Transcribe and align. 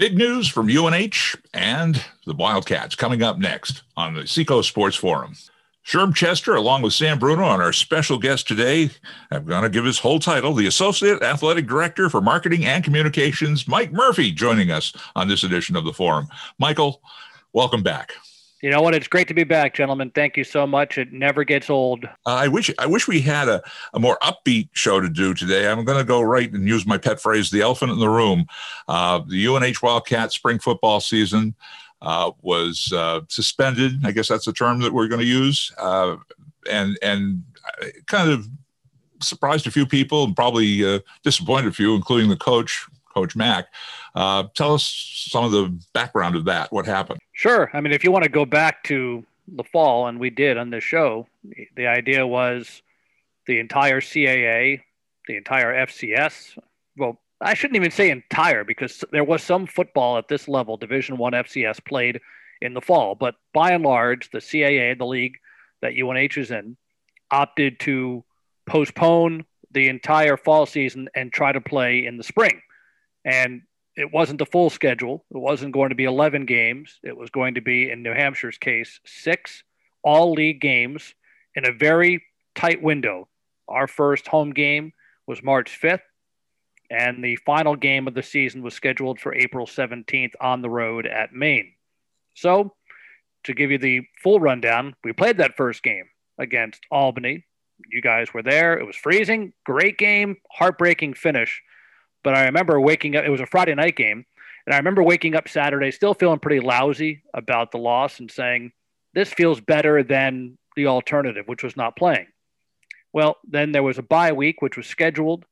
Big 0.00 0.16
news 0.16 0.48
from 0.48 0.70
UNH 0.70 1.36
and 1.52 2.02
the 2.24 2.32
Wildcats 2.32 2.94
coming 2.94 3.22
up 3.22 3.36
next 3.36 3.82
on 3.98 4.14
the 4.14 4.26
Seacoast 4.26 4.70
Sports 4.70 4.96
Forum. 4.96 5.34
Sherm 5.86 6.14
Chester, 6.14 6.54
along 6.54 6.80
with 6.80 6.94
Sam 6.94 7.18
Bruno, 7.18 7.44
and 7.52 7.60
our 7.60 7.74
special 7.74 8.16
guest 8.16 8.48
today, 8.48 8.88
I'm 9.30 9.44
going 9.44 9.62
to 9.62 9.68
give 9.68 9.84
his 9.84 9.98
whole 9.98 10.18
title, 10.18 10.54
the 10.54 10.66
Associate 10.66 11.22
Athletic 11.22 11.66
Director 11.66 12.08
for 12.08 12.22
Marketing 12.22 12.64
and 12.64 12.82
Communications, 12.82 13.68
Mike 13.68 13.92
Murphy, 13.92 14.32
joining 14.32 14.70
us 14.70 14.94
on 15.16 15.28
this 15.28 15.42
edition 15.44 15.76
of 15.76 15.84
the 15.84 15.92
Forum. 15.92 16.28
Michael, 16.58 17.02
welcome 17.52 17.82
back. 17.82 18.14
You 18.62 18.68
know 18.68 18.82
what? 18.82 18.94
It's 18.94 19.08
great 19.08 19.26
to 19.28 19.34
be 19.34 19.44
back, 19.44 19.74
gentlemen. 19.74 20.10
Thank 20.10 20.36
you 20.36 20.44
so 20.44 20.66
much. 20.66 20.98
It 20.98 21.12
never 21.12 21.44
gets 21.44 21.70
old. 21.70 22.04
Uh, 22.04 22.08
I 22.26 22.48
wish 22.48 22.70
I 22.78 22.86
wish 22.86 23.08
we 23.08 23.20
had 23.20 23.48
a, 23.48 23.62
a 23.94 23.98
more 23.98 24.18
upbeat 24.22 24.68
show 24.72 25.00
to 25.00 25.08
do 25.08 25.32
today. 25.32 25.66
I'm 25.66 25.84
going 25.84 25.96
to 25.96 26.04
go 26.04 26.20
right 26.20 26.52
and 26.52 26.68
use 26.68 26.86
my 26.86 26.98
pet 26.98 27.20
phrase, 27.20 27.50
the 27.50 27.62
elephant 27.62 27.92
in 27.92 27.98
the 27.98 28.08
room. 28.08 28.44
Uh, 28.86 29.22
the 29.26 29.46
UNH 29.46 29.82
Wildcat 29.82 30.32
spring 30.32 30.58
football 30.58 31.00
season 31.00 31.54
uh, 32.02 32.32
was 32.42 32.92
uh, 32.94 33.20
suspended. 33.28 34.04
I 34.04 34.12
guess 34.12 34.28
that's 34.28 34.44
the 34.44 34.52
term 34.52 34.80
that 34.80 34.92
we're 34.92 35.08
going 35.08 35.22
to 35.22 35.26
use, 35.26 35.72
uh, 35.78 36.16
and 36.70 36.98
and 37.00 37.42
kind 38.06 38.30
of 38.30 38.46
surprised 39.22 39.66
a 39.66 39.70
few 39.70 39.86
people 39.86 40.24
and 40.24 40.36
probably 40.36 40.84
uh, 40.84 40.98
disappointed 41.24 41.68
a 41.68 41.72
few, 41.72 41.94
including 41.94 42.28
the 42.28 42.36
coach, 42.36 42.86
Coach 43.14 43.34
Mack. 43.34 43.68
Tell 44.14 44.74
us 44.74 44.84
some 45.30 45.44
of 45.44 45.52
the 45.52 45.82
background 45.94 46.36
of 46.36 46.44
that. 46.44 46.70
What 46.72 46.84
happened? 46.84 47.20
Sure. 47.40 47.70
I 47.72 47.80
mean, 47.80 47.94
if 47.94 48.04
you 48.04 48.12
want 48.12 48.24
to 48.24 48.30
go 48.30 48.44
back 48.44 48.84
to 48.84 49.24
the 49.48 49.64
fall, 49.64 50.08
and 50.08 50.20
we 50.20 50.28
did 50.28 50.58
on 50.58 50.68
this 50.68 50.84
show, 50.84 51.26
the 51.74 51.86
idea 51.86 52.26
was 52.26 52.82
the 53.46 53.58
entire 53.58 54.02
CAA, 54.02 54.82
the 55.26 55.38
entire 55.38 55.86
FCS. 55.86 56.58
Well, 56.98 57.18
I 57.40 57.54
shouldn't 57.54 57.76
even 57.76 57.92
say 57.92 58.10
entire 58.10 58.62
because 58.62 59.02
there 59.10 59.24
was 59.24 59.42
some 59.42 59.66
football 59.66 60.18
at 60.18 60.28
this 60.28 60.48
level, 60.48 60.76
Division 60.76 61.16
One 61.16 61.32
FCS 61.32 61.82
played 61.82 62.20
in 62.60 62.74
the 62.74 62.82
fall, 62.82 63.14
but 63.14 63.36
by 63.54 63.70
and 63.70 63.84
large, 63.84 64.30
the 64.32 64.40
CAA, 64.40 64.98
the 64.98 65.06
league 65.06 65.38
that 65.80 65.94
UNH 65.98 66.36
is 66.36 66.50
in, 66.50 66.76
opted 67.30 67.80
to 67.80 68.22
postpone 68.66 69.46
the 69.70 69.88
entire 69.88 70.36
fall 70.36 70.66
season 70.66 71.08
and 71.14 71.32
try 71.32 71.52
to 71.52 71.60
play 71.62 72.04
in 72.04 72.18
the 72.18 72.22
spring. 72.22 72.60
And 73.24 73.62
it 73.96 74.12
wasn't 74.12 74.38
the 74.38 74.46
full 74.46 74.70
schedule. 74.70 75.24
It 75.30 75.38
wasn't 75.38 75.72
going 75.72 75.90
to 75.90 75.94
be 75.94 76.04
11 76.04 76.46
games. 76.46 76.98
It 77.02 77.16
was 77.16 77.30
going 77.30 77.54
to 77.54 77.60
be, 77.60 77.90
in 77.90 78.02
New 78.02 78.14
Hampshire's 78.14 78.58
case, 78.58 79.00
six 79.04 79.64
all 80.02 80.32
league 80.32 80.60
games 80.60 81.14
in 81.54 81.66
a 81.66 81.72
very 81.72 82.22
tight 82.54 82.82
window. 82.82 83.28
Our 83.68 83.86
first 83.86 84.26
home 84.26 84.52
game 84.52 84.92
was 85.26 85.42
March 85.42 85.78
5th, 85.80 86.00
and 86.90 87.22
the 87.22 87.36
final 87.36 87.76
game 87.76 88.08
of 88.08 88.14
the 88.14 88.22
season 88.22 88.62
was 88.62 88.74
scheduled 88.74 89.20
for 89.20 89.34
April 89.34 89.66
17th 89.66 90.32
on 90.40 90.62
the 90.62 90.70
road 90.70 91.06
at 91.06 91.32
Maine. 91.32 91.72
So, 92.34 92.74
to 93.44 93.54
give 93.54 93.70
you 93.70 93.78
the 93.78 94.02
full 94.22 94.40
rundown, 94.40 94.94
we 95.04 95.12
played 95.12 95.38
that 95.38 95.56
first 95.56 95.82
game 95.82 96.06
against 96.38 96.80
Albany. 96.90 97.44
You 97.90 98.02
guys 98.02 98.32
were 98.34 98.42
there. 98.42 98.78
It 98.78 98.86
was 98.86 98.96
freezing. 98.96 99.52
Great 99.64 99.98
game, 99.98 100.36
heartbreaking 100.50 101.14
finish 101.14 101.62
but 102.22 102.34
I 102.34 102.44
remember 102.44 102.80
waking 102.80 103.16
up, 103.16 103.24
it 103.24 103.30
was 103.30 103.40
a 103.40 103.46
Friday 103.46 103.74
night 103.74 103.96
game. 103.96 104.24
And 104.66 104.74
I 104.74 104.78
remember 104.78 105.02
waking 105.02 105.34
up 105.34 105.48
Saturday 105.48 105.90
still 105.90 106.14
feeling 106.14 106.38
pretty 106.38 106.60
lousy 106.60 107.22
about 107.34 107.72
the 107.72 107.78
loss 107.78 108.20
and 108.20 108.30
saying, 108.30 108.72
this 109.14 109.32
feels 109.32 109.60
better 109.60 110.02
than 110.02 110.58
the 110.76 110.86
alternative, 110.86 111.48
which 111.48 111.62
was 111.62 111.76
not 111.76 111.96
playing. 111.96 112.26
Well, 113.12 113.38
then 113.48 113.72
there 113.72 113.82
was 113.82 113.98
a 113.98 114.02
bye 114.02 114.32
week, 114.32 114.62
which 114.62 114.76
was 114.76 114.86
scheduled. 114.86 115.44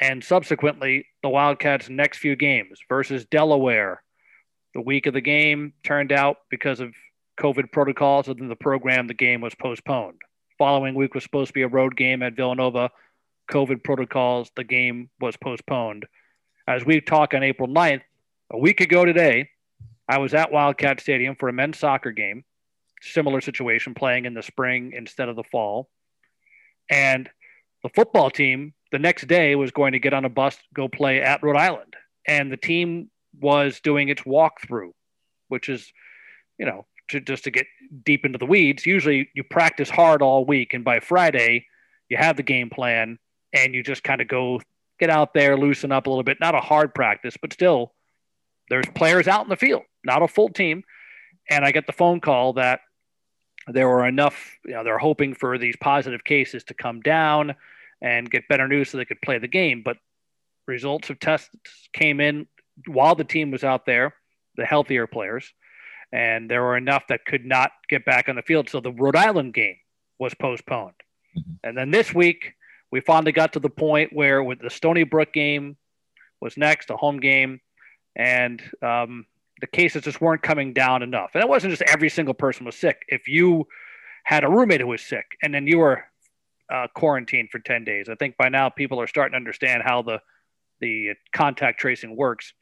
And 0.00 0.22
subsequently, 0.22 1.06
the 1.22 1.28
Wildcats' 1.28 1.88
next 1.88 2.18
few 2.18 2.36
games 2.36 2.78
versus 2.88 3.24
Delaware. 3.24 4.02
The 4.74 4.80
week 4.82 5.06
of 5.06 5.14
the 5.14 5.20
game 5.20 5.72
turned 5.82 6.12
out 6.12 6.36
because 6.50 6.80
of 6.80 6.92
COVID 7.40 7.72
protocols 7.72 8.28
within 8.28 8.48
the 8.48 8.56
program, 8.56 9.06
the 9.06 9.14
game 9.14 9.40
was 9.40 9.54
postponed. 9.54 10.20
Following 10.58 10.94
week 10.94 11.14
was 11.14 11.22
supposed 11.22 11.48
to 11.48 11.54
be 11.54 11.62
a 11.62 11.68
road 11.68 11.96
game 11.96 12.22
at 12.22 12.36
Villanova. 12.36 12.90
COVID 13.48 13.82
protocols, 13.82 14.50
the 14.56 14.64
game 14.64 15.10
was 15.20 15.36
postponed. 15.36 16.06
As 16.66 16.84
we 16.84 17.00
talk 17.00 17.34
on 17.34 17.42
April 17.42 17.68
9th, 17.68 18.02
a 18.50 18.58
week 18.58 18.80
ago 18.80 19.04
today, 19.04 19.50
I 20.08 20.18
was 20.18 20.34
at 20.34 20.52
Wildcat 20.52 21.00
Stadium 21.00 21.36
for 21.36 21.48
a 21.48 21.52
men's 21.52 21.78
soccer 21.78 22.12
game, 22.12 22.44
similar 23.02 23.40
situation, 23.40 23.94
playing 23.94 24.24
in 24.24 24.34
the 24.34 24.42
spring 24.42 24.92
instead 24.94 25.28
of 25.28 25.36
the 25.36 25.44
fall. 25.44 25.88
And 26.90 27.28
the 27.82 27.90
football 27.90 28.30
team 28.30 28.74
the 28.90 28.98
next 28.98 29.26
day 29.26 29.54
was 29.54 29.70
going 29.70 29.92
to 29.92 29.98
get 29.98 30.14
on 30.14 30.24
a 30.24 30.30
bus, 30.30 30.56
go 30.74 30.88
play 30.88 31.20
at 31.20 31.42
Rhode 31.42 31.56
Island. 31.56 31.94
And 32.26 32.50
the 32.50 32.56
team 32.56 33.10
was 33.38 33.80
doing 33.80 34.08
its 34.08 34.22
walkthrough, 34.22 34.92
which 35.48 35.68
is, 35.68 35.92
you 36.58 36.66
know, 36.66 36.86
to, 37.08 37.20
just 37.20 37.44
to 37.44 37.50
get 37.50 37.66
deep 38.04 38.24
into 38.24 38.38
the 38.38 38.46
weeds. 38.46 38.86
Usually 38.86 39.28
you 39.34 39.44
practice 39.44 39.90
hard 39.90 40.22
all 40.22 40.44
week, 40.44 40.74
and 40.74 40.84
by 40.84 41.00
Friday, 41.00 41.66
you 42.08 42.16
have 42.16 42.36
the 42.36 42.42
game 42.42 42.70
plan 42.70 43.18
and 43.52 43.74
you 43.74 43.82
just 43.82 44.02
kind 44.02 44.20
of 44.20 44.28
go 44.28 44.60
get 44.98 45.10
out 45.10 45.34
there, 45.34 45.56
loosen 45.56 45.92
up 45.92 46.06
a 46.06 46.10
little 46.10 46.24
bit. 46.24 46.38
Not 46.40 46.54
a 46.54 46.60
hard 46.60 46.94
practice, 46.94 47.36
but 47.40 47.52
still, 47.52 47.92
there's 48.68 48.86
players 48.94 49.28
out 49.28 49.44
in 49.44 49.48
the 49.48 49.56
field, 49.56 49.82
not 50.04 50.22
a 50.22 50.28
full 50.28 50.48
team. 50.48 50.82
And 51.50 51.64
I 51.64 51.72
get 51.72 51.86
the 51.86 51.92
phone 51.92 52.20
call 52.20 52.54
that 52.54 52.80
there 53.66 53.88
were 53.88 54.06
enough, 54.06 54.56
you 54.64 54.72
know, 54.72 54.84
they're 54.84 54.98
hoping 54.98 55.34
for 55.34 55.58
these 55.58 55.76
positive 55.80 56.24
cases 56.24 56.64
to 56.64 56.74
come 56.74 57.00
down 57.00 57.54
and 58.02 58.30
get 58.30 58.48
better 58.48 58.68
news 58.68 58.90
so 58.90 58.98
they 58.98 59.04
could 59.04 59.22
play 59.22 59.38
the 59.38 59.48
game. 59.48 59.82
But 59.84 59.96
results 60.66 61.10
of 61.10 61.18
tests 61.18 61.48
came 61.92 62.20
in 62.20 62.46
while 62.86 63.14
the 63.14 63.24
team 63.24 63.50
was 63.50 63.64
out 63.64 63.86
there, 63.86 64.14
the 64.56 64.64
healthier 64.64 65.06
players, 65.06 65.52
and 66.12 66.50
there 66.50 66.62
were 66.62 66.76
enough 66.76 67.04
that 67.08 67.24
could 67.24 67.44
not 67.44 67.72
get 67.88 68.04
back 68.04 68.28
on 68.28 68.36
the 68.36 68.42
field. 68.42 68.68
So 68.68 68.80
the 68.80 68.92
Rhode 68.92 69.16
Island 69.16 69.54
game 69.54 69.76
was 70.18 70.34
postponed. 70.34 70.94
Mm-hmm. 71.36 71.52
And 71.64 71.76
then 71.76 71.90
this 71.90 72.14
week, 72.14 72.54
we 72.90 73.00
finally 73.00 73.32
got 73.32 73.52
to 73.52 73.60
the 73.60 73.68
point 73.68 74.12
where 74.12 74.42
with 74.42 74.60
the 74.60 74.70
Stony 74.70 75.04
Brook 75.04 75.32
game 75.32 75.76
was 76.40 76.56
next, 76.56 76.90
a 76.90 76.96
home 76.96 77.18
game, 77.20 77.60
and 78.16 78.62
um, 78.82 79.26
the 79.60 79.66
cases 79.66 80.02
just 80.02 80.20
weren't 80.20 80.42
coming 80.42 80.72
down 80.72 81.02
enough. 81.02 81.30
And 81.34 81.42
it 81.42 81.48
wasn't 81.48 81.72
just 81.72 81.82
every 81.82 82.08
single 82.08 82.34
person 82.34 82.64
was 82.64 82.76
sick. 82.76 83.02
If 83.08 83.28
you 83.28 83.66
had 84.24 84.44
a 84.44 84.48
roommate 84.48 84.80
who 84.80 84.86
was 84.86 85.02
sick 85.02 85.24
and 85.42 85.54
then 85.54 85.66
you 85.66 85.78
were 85.78 86.04
uh, 86.72 86.86
quarantined 86.94 87.50
for 87.50 87.58
10 87.58 87.84
days, 87.84 88.08
I 88.08 88.14
think 88.14 88.36
by 88.36 88.48
now 88.48 88.68
people 88.68 89.00
are 89.00 89.06
starting 89.06 89.32
to 89.32 89.38
understand 89.38 89.82
how 89.84 90.02
the, 90.02 90.20
the 90.80 91.14
contact 91.32 91.80
tracing 91.80 92.16
works. 92.16 92.52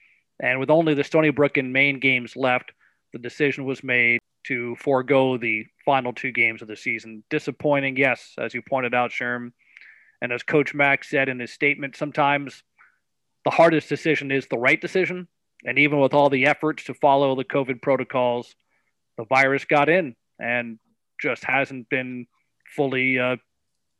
And 0.41 0.61
with 0.61 0.71
only 0.71 0.95
the 0.95 1.05
Stony 1.05 1.31
Brook 1.31 1.57
and 1.57 1.73
Maine 1.73 2.01
games 2.01 2.37
left, 2.37 2.73
the 3.13 3.19
decision 3.19 3.65
was 3.65 3.83
made 3.83 4.19
to 4.47 4.77
forego 4.77 5.37
the 5.37 5.67
final 5.85 6.13
two 6.13 6.31
games 6.31 6.63
of 6.63 6.69
the 6.69 6.77
season. 6.77 7.25
Disappointing, 7.31 7.97
yes, 7.97 8.35
as 8.39 8.55
you 8.55 8.63
pointed 8.63 8.95
out, 8.95 9.11
Sherm 9.11 9.53
and 10.21 10.33
as 10.33 10.43
Coach 10.43 10.75
Mack 10.75 11.05
said 11.05 11.29
in 11.29 11.41
his 11.41 11.53
statement, 11.53 11.97
sometimes 11.97 12.63
the 13.45 13.51
hardest 13.51 13.89
decision 13.89 14.31
is 14.31 14.47
the 14.49 14.59
right 14.59 14.81
decision. 14.81 15.29
And 15.65 15.79
even 15.79 16.01
with 16.01 16.15
all 16.15 16.31
the 16.31 16.47
efforts 16.47 16.85
to 16.85 16.95
follow 16.95 17.35
the 17.35 17.45
COVID 17.45 17.83
protocols, 17.83 18.55
the 19.17 19.25
virus 19.25 19.65
got 19.65 19.89
in 19.89 20.15
and 20.39 20.79
just 21.21 21.45
hasn't 21.45 21.89
been 21.89 22.27
fully 22.75 23.19
uh, 23.19 23.37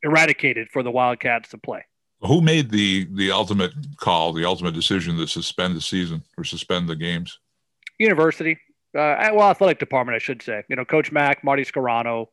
eradicated 0.03 0.69
for 0.71 0.83
the 0.83 0.91
Wildcats 0.91 1.49
to 1.49 1.57
play. 1.57 1.83
Who 2.21 2.41
made 2.41 2.71
the 2.71 3.07
the 3.13 3.31
ultimate 3.31 3.73
call, 3.97 4.33
the 4.33 4.45
ultimate 4.45 4.73
decision 4.73 5.17
to 5.17 5.27
suspend 5.27 5.75
the 5.75 5.81
season 5.81 6.23
or 6.37 6.43
suspend 6.43 6.87
the 6.87 6.95
games? 6.95 7.39
University, 7.99 8.57
uh, 8.95 9.29
well, 9.33 9.49
athletic 9.49 9.79
department, 9.79 10.15
I 10.15 10.19
should 10.19 10.41
say. 10.41 10.63
You 10.67 10.75
know, 10.75 10.85
Coach 10.85 11.11
Mack, 11.11 11.43
Marty 11.43 11.63
Scarano, 11.63 12.27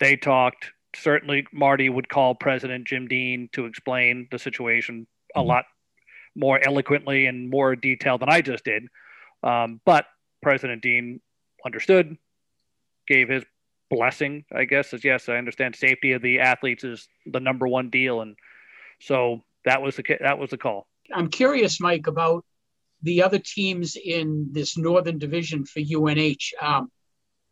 they 0.00 0.16
talked 0.16 0.72
certainly 0.94 1.46
Marty 1.52 1.88
would 1.88 2.08
call 2.08 2.34
President 2.34 2.86
Jim 2.86 3.06
Dean 3.08 3.48
to 3.52 3.66
explain 3.66 4.28
the 4.30 4.38
situation 4.38 5.06
a 5.34 5.38
mm-hmm. 5.38 5.48
lot 5.48 5.64
more 6.34 6.60
eloquently 6.64 7.26
and 7.26 7.50
more 7.50 7.76
detail 7.76 8.18
than 8.18 8.28
I 8.28 8.40
just 8.40 8.64
did. 8.64 8.84
Um, 9.42 9.80
but 9.84 10.06
President 10.42 10.82
Dean 10.82 11.20
understood, 11.64 12.16
gave 13.06 13.28
his 13.28 13.44
blessing, 13.90 14.44
I 14.52 14.64
guess, 14.64 14.94
as 14.94 15.04
yes, 15.04 15.28
I 15.28 15.36
understand 15.36 15.74
safety 15.76 16.12
of 16.12 16.22
the 16.22 16.40
athletes 16.40 16.84
is 16.84 17.08
the 17.26 17.40
number 17.40 17.66
one 17.66 17.90
deal, 17.90 18.20
and 18.20 18.36
so 19.00 19.42
that 19.64 19.82
was 19.82 19.96
the 19.96 20.04
that 20.20 20.38
was 20.38 20.50
the 20.50 20.58
call. 20.58 20.86
I'm 21.12 21.28
curious, 21.28 21.80
Mike, 21.80 22.06
about 22.06 22.44
the 23.02 23.22
other 23.22 23.38
teams 23.38 23.96
in 23.96 24.48
this 24.52 24.76
Northern 24.76 25.18
Division 25.18 25.64
for 25.64 25.80
UNH. 25.80 26.52
Um, 26.60 26.90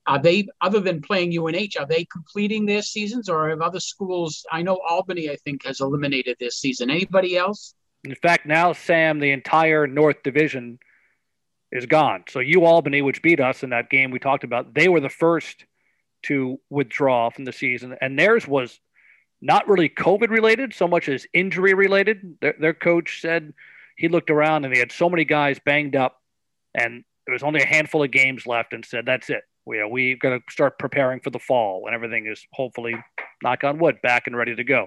are 0.09 0.19
they, 0.19 0.49
other 0.63 0.81
than 0.81 1.03
playing 1.03 1.39
UNH, 1.39 1.77
are 1.79 1.87
they 1.87 2.05
completing 2.07 2.65
their 2.65 2.81
seasons 2.81 3.29
or 3.29 3.51
have 3.51 3.61
other 3.61 3.79
schools? 3.79 4.45
I 4.51 4.63
know 4.63 4.81
Albany, 4.89 5.29
I 5.29 5.37
think, 5.37 5.67
has 5.67 5.81
eliminated 5.81 6.37
this 6.41 6.57
season. 6.57 6.91
Anybody 6.91 7.37
else? 7.37 7.75
In 8.05 8.15
fact, 8.15 8.47
now, 8.47 8.73
Sam, 8.73 9.21
the 9.21 9.31
entire 9.33 9.87
North 9.87 10.23
Division 10.23 10.79
is 11.71 11.85
gone. 11.85 12.25
So, 12.29 12.41
U 12.41 12.65
Albany, 12.65 13.03
which 13.03 13.21
beat 13.21 13.39
us 13.39 13.63
in 13.63 13.71
that 13.71 13.91
game 13.91 14.11
we 14.11 14.19
talked 14.19 14.45
about, 14.45 14.73
they 14.73 14.89
were 14.89 15.01
the 15.01 15.11
first 15.11 15.67
to 16.23 16.59
withdraw 16.71 17.29
from 17.29 17.45
the 17.45 17.53
season. 17.53 17.95
And 18.01 18.19
theirs 18.19 18.49
was 18.49 18.81
not 19.43 19.69
really 19.69 19.91
COVID 19.91 20.31
related 20.31 20.73
so 20.73 20.89
much 20.89 21.11
as 21.11 21.27
injury 21.35 21.75
related. 21.75 22.39
Their, 22.41 22.55
their 22.59 22.75
coach 22.75 23.21
said 23.21 23.53
he 23.97 24.09
looked 24.09 24.31
around 24.31 24.65
and 24.65 24.75
they 24.75 24.79
had 24.79 24.91
so 24.91 25.11
many 25.11 25.27
guys 25.27 25.61
banged 25.63 25.95
up 25.95 26.23
and 26.75 27.05
there 27.29 27.35
was 27.35 27.43
only 27.43 27.61
a 27.61 27.67
handful 27.67 28.03
of 28.03 28.11
games 28.11 28.47
left, 28.47 28.73
and 28.73 28.83
said 28.83 29.05
that's 29.05 29.29
it. 29.29 29.43
We 29.69 29.81
are 29.81 29.89
we 29.89 30.15
going 30.15 30.41
to 30.41 30.45
start 30.51 30.79
preparing 30.79 31.21
for 31.21 31.29
the 31.29 31.39
fall 31.39 31.83
when 31.83 31.93
everything 31.93 32.27
is 32.27 32.43
hopefully, 32.55 32.95
knock 33.43 33.65
on 33.65 33.79
wood, 33.79 34.01
back 34.03 34.27
and 34.27 34.35
ready 34.35 34.57
to 34.57 34.65
go. 34.65 34.87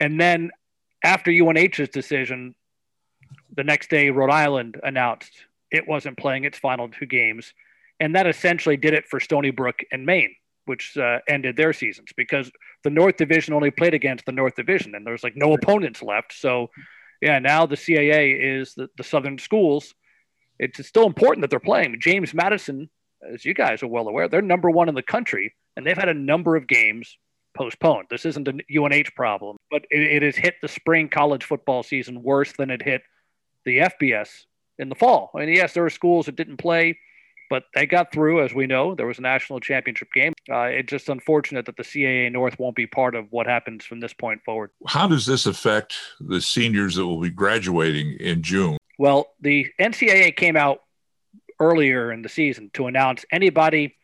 And 0.00 0.20
then 0.20 0.50
after 1.04 1.30
UNH's 1.30 1.90
decision, 1.90 2.56
the 3.54 3.62
next 3.62 3.88
day 3.88 4.10
Rhode 4.10 4.32
Island 4.32 4.80
announced 4.82 5.30
it 5.70 5.86
wasn't 5.86 6.18
playing 6.18 6.42
its 6.42 6.58
final 6.58 6.88
two 6.88 7.06
games, 7.06 7.54
and 8.00 8.16
that 8.16 8.26
essentially 8.26 8.76
did 8.76 8.92
it 8.92 9.06
for 9.06 9.20
Stony 9.20 9.52
Brook 9.52 9.78
and 9.92 10.04
Maine, 10.04 10.34
which 10.64 10.96
uh, 10.96 11.20
ended 11.28 11.56
their 11.56 11.72
seasons 11.72 12.08
because 12.16 12.50
the 12.82 12.90
North 12.90 13.16
Division 13.16 13.54
only 13.54 13.70
played 13.70 13.94
against 13.94 14.26
the 14.26 14.32
North 14.32 14.56
Division, 14.56 14.96
and 14.96 15.06
there's 15.06 15.22
like 15.22 15.36
no 15.36 15.54
opponents 15.54 16.02
left. 16.02 16.32
So, 16.32 16.70
yeah, 17.22 17.38
now 17.38 17.66
the 17.66 17.76
CAA 17.76 18.60
is 18.60 18.74
the, 18.74 18.88
the 18.96 19.04
Southern 19.04 19.38
schools. 19.38 19.94
It's 20.58 20.84
still 20.88 21.06
important 21.06 21.42
that 21.42 21.50
they're 21.50 21.60
playing. 21.60 22.00
James 22.00 22.34
Madison, 22.34 22.90
as 23.32 23.44
you 23.44 23.54
guys 23.54 23.82
are 23.82 23.88
well 23.88 24.08
aware, 24.08 24.28
they're 24.28 24.42
number 24.42 24.70
one 24.70 24.88
in 24.88 24.94
the 24.94 25.02
country, 25.02 25.54
and 25.76 25.86
they've 25.86 25.96
had 25.96 26.08
a 26.08 26.14
number 26.14 26.56
of 26.56 26.66
games 26.66 27.16
postponed. 27.56 28.06
This 28.10 28.26
isn't 28.26 28.48
a 28.48 28.52
UNH 28.78 29.14
problem, 29.14 29.56
but 29.70 29.82
it, 29.90 30.00
it 30.00 30.22
has 30.22 30.36
hit 30.36 30.54
the 30.60 30.68
spring 30.68 31.08
college 31.08 31.44
football 31.44 31.82
season 31.82 32.22
worse 32.22 32.52
than 32.52 32.70
it 32.70 32.82
hit 32.82 33.02
the 33.64 33.78
FBS 33.78 34.28
in 34.78 34.88
the 34.88 34.94
fall. 34.94 35.30
I 35.34 35.40
mean, 35.40 35.48
yes, 35.50 35.72
there 35.72 35.82
were 35.82 35.90
schools 35.90 36.26
that 36.26 36.36
didn't 36.36 36.58
play, 36.58 36.98
but 37.48 37.64
they 37.74 37.86
got 37.86 38.12
through, 38.12 38.44
as 38.44 38.52
we 38.54 38.66
know. 38.66 38.94
There 38.94 39.06
was 39.06 39.18
a 39.18 39.22
national 39.22 39.60
championship 39.60 40.08
game. 40.12 40.32
Uh, 40.50 40.64
it's 40.64 40.90
just 40.90 41.08
unfortunate 41.08 41.66
that 41.66 41.76
the 41.76 41.82
CAA 41.82 42.30
North 42.30 42.58
won't 42.58 42.76
be 42.76 42.86
part 42.86 43.14
of 43.14 43.26
what 43.30 43.46
happens 43.46 43.84
from 43.84 44.00
this 44.00 44.12
point 44.12 44.42
forward. 44.44 44.70
How 44.86 45.08
does 45.08 45.26
this 45.26 45.46
affect 45.46 45.96
the 46.20 46.40
seniors 46.40 46.96
that 46.96 47.06
will 47.06 47.20
be 47.20 47.30
graduating 47.30 48.16
in 48.20 48.42
June? 48.42 48.76
Well, 48.98 49.34
the 49.40 49.66
NCAA 49.80 50.36
came 50.36 50.56
out 50.56 50.80
earlier 51.60 52.12
in 52.12 52.22
the 52.22 52.28
season 52.28 52.70
to 52.74 52.86
announce 52.86 53.24
anybody 53.30 53.96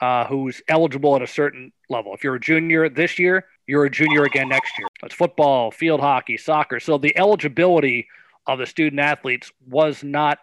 uh, 0.00 0.24
who's 0.26 0.62
eligible 0.68 1.16
at 1.16 1.22
a 1.22 1.26
certain 1.26 1.72
level. 1.88 2.14
If 2.14 2.24
you're 2.24 2.36
a 2.36 2.40
junior 2.40 2.88
this 2.88 3.18
year, 3.18 3.46
you're 3.66 3.84
a 3.84 3.90
junior 3.90 4.24
again 4.24 4.48
next 4.48 4.72
year. 4.78 4.88
That's 5.00 5.14
football, 5.14 5.70
field 5.70 6.00
hockey, 6.00 6.36
soccer. 6.36 6.80
So 6.80 6.98
the 6.98 7.16
eligibility 7.16 8.08
of 8.46 8.58
the 8.58 8.66
student 8.66 9.00
athletes 9.00 9.52
was 9.68 10.02
not 10.02 10.38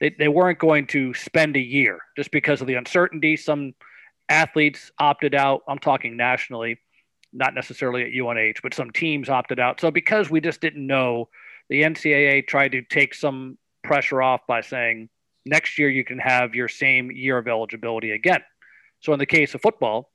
they, 0.00 0.10
they 0.10 0.28
weren't 0.28 0.58
going 0.58 0.86
to 0.88 1.12
spend 1.14 1.56
a 1.56 1.60
year 1.60 2.00
just 2.16 2.30
because 2.30 2.60
of 2.60 2.66
the 2.66 2.74
uncertainty. 2.74 3.36
Some 3.36 3.74
athletes 4.28 4.90
opted 4.98 5.34
out. 5.34 5.62
I'm 5.68 5.78
talking 5.78 6.16
nationally, 6.16 6.78
not 7.32 7.54
necessarily 7.54 8.04
at 8.04 8.26
UNH, 8.26 8.60
but 8.62 8.74
some 8.74 8.90
teams 8.90 9.28
opted 9.28 9.60
out. 9.60 9.80
So 9.80 9.90
because 9.90 10.30
we 10.30 10.40
just 10.40 10.60
didn't 10.60 10.86
know, 10.86 11.28
the 11.68 11.82
NCAA 11.82 12.46
tried 12.46 12.72
to 12.72 12.82
take 12.82 13.14
some 13.14 13.58
pressure 13.84 14.22
off 14.22 14.40
by 14.48 14.62
saying 14.62 15.08
next 15.46 15.78
year 15.78 15.88
you 15.88 16.04
can 16.04 16.18
have 16.18 16.54
your 16.54 16.68
same 16.68 17.10
year 17.10 17.38
of 17.38 17.48
eligibility 17.48 18.12
again. 18.12 18.42
So 19.00 19.12
in 19.12 19.18
the 19.18 19.26
case 19.26 19.54
of 19.54 19.62
football, 19.62 20.10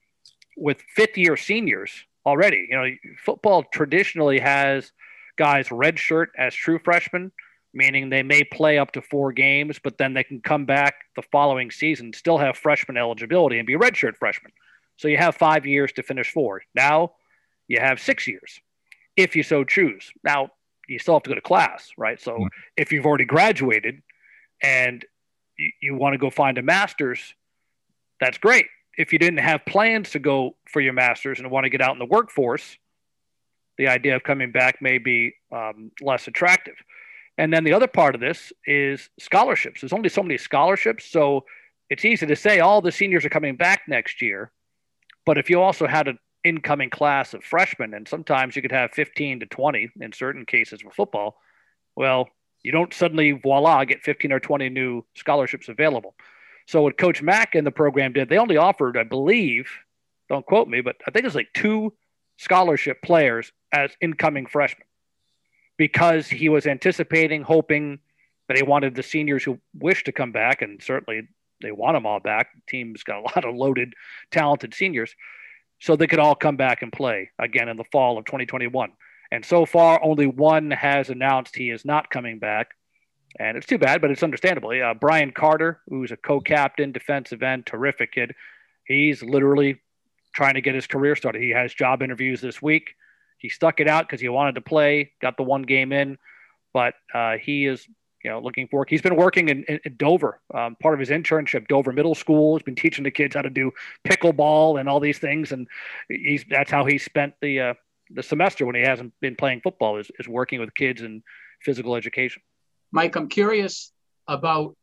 with 0.58 0.82
fifth 0.96 1.18
year 1.18 1.38
seniors 1.38 1.92
already, 2.26 2.68
you 2.70 2.76
know, 2.76 2.90
football 3.24 3.64
traditionally 3.64 4.40
has 4.40 4.92
guys 5.38 5.68
redshirt 5.70 6.28
as 6.38 6.54
true 6.54 6.80
freshmen, 6.80 7.32
meaning 7.74 8.10
they 8.10 8.24
may 8.24 8.44
play 8.44 8.78
up 8.78 8.92
to 8.94 9.02
four 9.02 9.34
games, 9.34 9.80
but 9.84 9.98
then 9.98 10.14
they 10.14 10.24
can 10.24 10.42
come 10.42 10.66
back 10.66 10.96
the 11.16 11.24
following 11.32 11.72
season, 11.72 12.14
still 12.14 12.38
have 12.38 12.58
freshman 12.58 12.98
eligibility 12.98 13.58
and 13.58 13.68
be 13.68 13.76
redshirt 13.76 14.16
freshmen. 14.18 14.52
So 14.98 15.08
you 15.08 15.18
have 15.18 15.36
five 15.36 15.66
years 15.66 15.92
to 15.94 16.04
finish 16.04 16.32
four. 16.32 16.62
Now 16.74 17.14
you 17.68 17.80
have 17.80 18.00
six 18.00 18.28
years 18.28 18.60
if 19.18 19.36
you 19.36 19.44
so 19.44 19.64
choose. 19.64 20.12
Now 20.24 20.52
you 20.88 21.00
still 21.00 21.16
have 21.16 21.24
to 21.24 21.30
go 21.30 21.36
to 21.36 21.42
class, 21.42 21.90
right? 21.98 22.22
So 22.22 22.34
mm-hmm. 22.34 22.48
if 22.78 22.92
you've 22.92 23.06
already 23.06 23.26
graduated 23.26 24.02
and 24.62 25.04
you, 25.58 25.72
you 25.82 25.96
want 25.96 26.14
to 26.14 26.18
go 26.18 26.30
find 26.30 26.58
a 26.58 26.62
master's, 26.62 27.34
that's 28.20 28.38
great. 28.38 28.66
If 28.98 29.12
you 29.12 29.20
didn't 29.20 29.40
have 29.40 29.66
plans 29.66 30.12
to 30.12 30.20
go 30.20 30.56
for 30.70 30.80
your 30.80 30.94
master's 30.94 31.40
and 31.40 31.52
want 31.52 31.66
to 31.66 31.70
get 31.70 31.82
out 31.82 31.94
in 31.94 32.00
the 32.00 32.06
workforce, 32.06 32.78
the 33.78 33.88
idea 33.88 34.16
of 34.16 34.24
coming 34.24 34.52
back 34.52 34.82
may 34.82 34.98
be 34.98 35.34
um, 35.52 35.92
less 36.02 36.28
attractive. 36.28 36.76
And 37.38 37.54
then 37.54 37.66
the 37.66 37.74
other 37.74 37.88
part 37.88 38.16
of 38.16 38.22
this 38.22 38.54
is 38.66 39.10
scholarships. 39.20 39.82
There's 39.82 39.92
only 39.92 40.08
so 40.08 40.24
many 40.24 40.38
scholarships. 40.38 41.06
So 41.06 41.44
it's 41.90 42.06
easy 42.06 42.26
to 42.26 42.36
say 42.36 42.60
all 42.60 42.82
the 42.82 42.92
seniors 42.92 43.26
are 43.26 43.30
coming 43.30 43.58
back 43.58 43.82
next 43.88 44.22
year. 44.22 44.52
But 45.26 45.38
if 45.38 45.50
you 45.50 45.62
also 45.62 45.88
had 45.88 46.08
an 46.08 46.20
incoming 46.46 46.90
class 46.90 47.34
of 47.34 47.44
freshmen, 47.44 47.94
and 47.94 48.08
sometimes 48.08 48.56
you 48.56 48.62
could 48.62 48.72
have 48.72 48.92
15 48.92 49.42
to 49.42 49.46
20 49.46 49.90
in 50.00 50.14
certain 50.14 50.46
cases 50.46 50.82
for 50.82 50.92
football, 50.92 51.36
well, 51.96 52.30
you 52.66 52.72
don't 52.72 52.92
suddenly, 52.92 53.30
voila, 53.30 53.86
get 53.86 54.02
15 54.02 54.32
or 54.32 54.40
20 54.40 54.70
new 54.70 55.06
scholarships 55.14 55.70
available. 55.70 56.16
So 56.66 56.82
what 56.82 56.98
Coach 56.98 57.22
Mack 57.22 57.54
and 57.54 57.66
the 57.66 57.72
program 57.72 58.12
did, 58.12 58.28
they 58.28 58.40
only 58.40 58.58
offered, 58.58 58.98
I 58.98 59.04
believe, 59.04 59.70
don't 60.30 60.44
quote 60.44 60.68
me, 60.68 60.82
but 60.82 60.96
I 61.08 61.12
think 61.12 61.28
it's 61.28 61.36
like 61.36 61.54
two 61.54 61.94
scholarship 62.38 63.04
players 63.04 63.52
as 63.72 63.92
incoming 64.02 64.48
freshmen 64.48 64.88
because 65.78 66.28
he 66.28 66.50
was 66.50 66.66
anticipating, 66.66 67.44
hoping 67.44 68.00
that 68.48 68.58
he 68.58 68.64
wanted 68.64 68.96
the 68.96 69.04
seniors 69.04 69.44
who 69.44 69.60
wish 69.76 70.04
to 70.06 70.12
come 70.12 70.32
back, 70.32 70.64
and 70.64 70.82
certainly 70.82 71.28
they 71.62 71.72
want 71.72 71.96
them 71.96 72.08
all 72.08 72.20
back. 72.20 72.48
The 72.56 72.62
team's 72.68 73.04
got 73.04 73.20
a 73.20 73.22
lot 73.22 73.46
of 73.46 73.54
loaded, 73.54 73.94
talented 74.32 74.74
seniors, 74.74 75.16
so 75.80 75.96
they 75.96 76.08
could 76.08 76.18
all 76.18 76.34
come 76.34 76.58
back 76.58 76.82
and 76.82 76.92
play 76.92 77.30
again 77.38 77.70
in 77.70 77.78
the 77.78 77.86
fall 77.92 78.18
of 78.18 78.26
2021. 78.26 78.92
And 79.32 79.44
so 79.44 79.66
far, 79.66 80.04
only 80.04 80.28
one 80.28 80.72
has 80.72 81.10
announced 81.10 81.56
he 81.56 81.70
is 81.70 81.86
not 81.86 82.10
coming 82.10 82.40
back. 82.40 82.72
And 83.38 83.58
it's 83.58 83.66
too 83.66 83.78
bad, 83.78 84.02
but 84.02 84.12
it's 84.12 84.24
understandable. 84.24 84.70
Uh, 84.70 84.94
Brian 84.94 85.32
Carter, 85.32 85.82
who's 85.90 86.12
a 86.12 86.18
co 86.18 86.40
captain, 86.40 86.92
defensive 86.92 87.44
end, 87.44 87.66
terrific 87.66 88.14
kid, 88.14 88.34
he's 88.86 89.22
literally 89.22 89.82
trying 90.34 90.54
to 90.54 90.62
get 90.62 90.76
his 90.76 90.88
career 90.88 91.16
started. 91.16 91.42
He 91.42 91.50
has 91.50 91.74
job 91.74 92.02
interviews 92.02 92.40
this 92.40 92.62
week. 92.62 92.96
He 93.38 93.50
stuck 93.50 93.80
it 93.80 93.88
out 93.88 94.08
because 94.08 94.22
he 94.22 94.30
wanted 94.30 94.56
to 94.56 94.62
play, 94.62 95.12
got 95.22 95.38
the 95.38 95.44
one 95.44 95.64
game 95.64 95.92
in, 95.92 96.18
but 96.74 96.94
uh, 97.14 97.38
he 97.38 97.66
is 97.66 97.88
you 98.24 98.32
know 98.32 98.40
looking 98.40 98.68
for. 98.68 98.86
He's 98.90 99.02
been 99.04 99.16
working 99.16 99.50
in, 99.50 99.64
in, 99.66 99.80
in 99.86 99.96
Dover, 99.98 100.42
um, 100.54 100.76
part 100.82 100.94
of 100.96 101.00
his 101.00 101.10
internship, 101.10 101.68
Dover 101.68 101.92
Middle 101.92 102.16
School. 102.16 102.56
He's 102.56 102.64
been 102.64 102.76
teaching 102.76 103.04
the 103.04 103.12
kids 103.12 103.36
how 103.36 103.44
to 103.44 103.50
do 103.50 103.72
pickleball 104.04 104.80
and 104.80 104.90
all 104.90 105.00
these 105.00 105.20
things, 105.20 105.52
and 105.52 105.68
he's 106.10 106.44
that's 106.50 106.72
how 106.72 106.86
he 106.86 106.98
spent 106.98 107.36
the 107.42 107.60
uh, 107.60 107.74
the 108.10 108.24
semester 108.24 108.66
when 108.66 108.76
he 108.76 108.82
hasn't 108.82 109.14
been 109.22 109.36
playing 109.36 109.62
football 109.62 109.98
is, 109.98 110.10
is 110.20 110.28
working 110.28 110.60
with 110.60 110.74
kids 110.76 111.02
in 111.02 111.24
physical 111.62 111.96
education. 111.96 112.42
Mike, 112.92 113.16
I'm 113.16 113.30
curious 113.30 113.92
about 114.28 114.76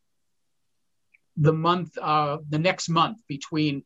the 1.37 1.53
month, 1.53 1.97
uh, 1.99 2.39
the 2.49 2.59
next 2.59 2.89
month 2.89 3.19
between 3.29 3.85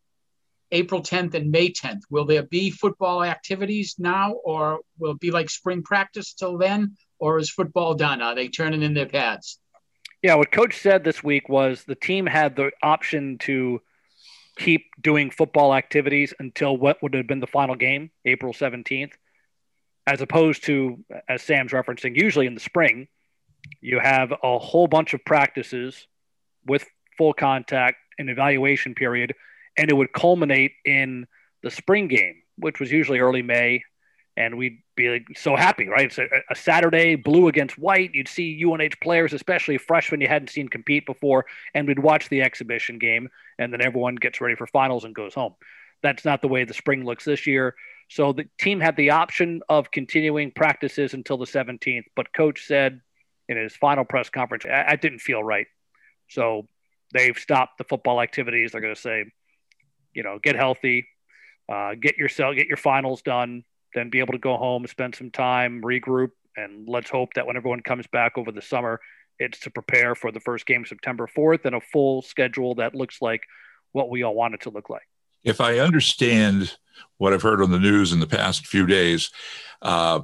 April 0.73 1.03
10th 1.03 1.35
and 1.35 1.51
May 1.51 1.71
10th. 1.71 2.01
Will 2.11 2.25
there 2.25 2.43
be 2.43 2.71
football 2.71 3.23
activities 3.23 3.95
now, 3.99 4.33
or 4.33 4.81
will 4.99 5.13
it 5.13 5.21
be 5.21 5.31
like 5.31 5.49
spring 5.49 5.83
practice 5.83 6.35
till 6.35 6.59
then, 6.59 6.97
or 7.19 7.39
is 7.39 7.51
football 7.51 7.95
done? 7.95 8.21
Are 8.21 8.35
they 8.35 8.49
turning 8.49 8.83
in 8.83 8.95
their 8.95 9.07
pads? 9.07 9.61
Yeah, 10.23 10.35
what 10.35 10.51
coach 10.51 10.79
said 10.79 11.05
this 11.05 11.23
week 11.23 11.49
was 11.49 11.85
the 11.85 11.95
team 11.95 12.27
had 12.27 12.57
the 12.57 12.73
option 12.83 13.39
to 13.41 13.81
keep 14.59 14.87
doing 15.01 15.31
football 15.31 15.75
activities 15.75 16.35
until 16.41 16.77
what 16.77 17.01
would 17.03 17.15
have 17.15 17.27
been 17.27 17.41
the 17.41 17.47
final 17.47 17.77
game, 17.77 18.11
April 18.25 18.53
17th, 18.53 19.13
as 20.07 20.21
opposed 20.21 20.65
to, 20.65 21.05
as 21.29 21.43
Sam's 21.43 21.73
referencing, 21.73 22.17
usually 22.17 22.47
in 22.47 22.55
the 22.55 22.61
spring, 22.61 23.09
you 23.81 23.99
have 23.99 24.33
a 24.43 24.59
whole 24.59 24.87
bunch 24.87 25.15
of 25.15 25.25
practices 25.25 26.07
with 26.65 26.85
full 27.19 27.33
contact 27.33 27.97
and 28.19 28.31
evaluation 28.31 28.95
period 28.95 29.35
and 29.77 29.91
it 29.91 29.95
would 29.95 30.13
culminate 30.13 30.73
in 30.85 31.27
the 31.63 31.71
spring 31.71 32.09
game, 32.09 32.43
which 32.57 32.81
was 32.81 32.91
usually 32.91 33.19
early 33.19 33.43
May, 33.43 33.83
and 34.37 34.57
we'd 34.57 34.83
be 34.97 35.09
like, 35.09 35.27
so 35.37 35.57
happy, 35.57 35.89
right? 35.89 36.07
It's 36.07 36.19
a, 36.19 36.29
a, 36.51 36.55
Saturday, 36.55 37.15
blue 37.15 37.49
against 37.49 37.79
white. 37.79 38.15
You'd 38.15 38.29
see 38.29 38.63
UNH 38.65 39.01
players, 39.03 39.33
especially 39.33 39.79
freshmen 39.79 40.21
you 40.21 40.29
hadn't 40.29 40.49
seen 40.49 40.69
compete 40.69 41.07
before, 41.07 41.47
and 41.75 41.87
we'd 41.89 41.99
watch 41.99 42.29
the 42.29 42.43
exhibition 42.43 42.99
game, 42.99 43.29
and 43.59 43.73
then 43.73 43.81
everyone 43.81 44.17
gets 44.17 44.41
ready 44.41 44.55
for 44.55 44.67
finals 44.67 45.05
and 45.05 45.15
goes 45.15 45.35
home. 45.35 45.55
That's 46.03 46.25
not 46.25 46.43
the 46.43 46.49
way 46.49 46.65
the 46.65 46.75
spring 46.75 47.05
looks 47.05 47.25
this 47.25 47.47
year. 47.47 47.75
So 48.09 48.33
the 48.33 48.49
team 48.59 48.81
had 48.81 48.97
the 48.97 49.11
option 49.11 49.63
of 49.69 49.91
continuing 49.91 50.53
practices 50.53 51.15
until 51.15 51.39
the 51.39 51.47
17th, 51.47 52.05
but 52.15 52.33
coach 52.33 52.65
said 52.67 53.01
in 53.49 53.57
his 53.57 53.75
final 53.75 54.05
press 54.05 54.31
conference, 54.31 54.65
I, 54.65 54.85
I 54.89 54.97
didn't 54.97 55.21
feel 55.21 55.43
right. 55.43 55.67
So 56.29 56.69
they've 57.13 57.37
stopped 57.37 57.79
the 57.79 57.85
football 57.85 58.21
activities. 58.21 58.73
They're 58.73 58.81
going 58.81 58.95
to 58.95 59.01
say, 59.01 59.25
you 60.15 60.23
know, 60.23 60.39
get 60.43 60.57
healthy, 60.57 61.07
uh, 61.69 61.95
get 62.01 62.17
yourself, 62.17 62.57
get 62.57 62.69
your 62.69 62.77
finals 62.77 63.23
done, 63.23 63.65
then 63.95 64.11
be 64.11 64.21
able 64.21 64.33
to 64.33 64.39
go 64.39 64.57
home, 64.57 64.87
spend 64.87 65.15
some 65.15 65.31
time, 65.31 65.83
regroup, 65.83 66.31
and 66.57 66.89
let's 66.89 67.11
hope 67.11 67.35
that 67.35 67.47
when 67.47 67.57
everyone 67.57 67.81
comes 67.81 68.07
back 68.07 68.39
over 68.39 68.51
the 68.51 68.63
summer, 68.63 69.01
it's 69.39 69.61
to 69.61 69.71
prepare 69.71 70.15
for 70.15 70.33
the 70.33 70.41
first 70.41 70.67
game 70.67 70.85
September 70.87 71.29
4th 71.37 71.65
and 71.65 71.75
a 71.75 71.81
full 71.81 72.23
schedule 72.23 72.77
that 72.77 72.95
looks 72.95 73.21
like 73.21 73.43
what 73.93 74.11
we 74.11 74.23
all 74.23 74.35
want 74.35 74.55
it 74.55 74.63
to 74.63 74.71
look 74.71 74.89
like. 74.89 75.07
If 75.47 75.61
I 75.61 75.79
understand 75.79 76.77
what 77.17 77.33
I've 77.33 77.41
heard 77.41 77.63
on 77.63 77.71
the 77.71 77.79
news 77.79 78.13
in 78.13 78.21
the 78.21 78.27
past 78.27 78.67
few 78.67 78.87
days, 78.87 79.31
uh, 79.81 80.21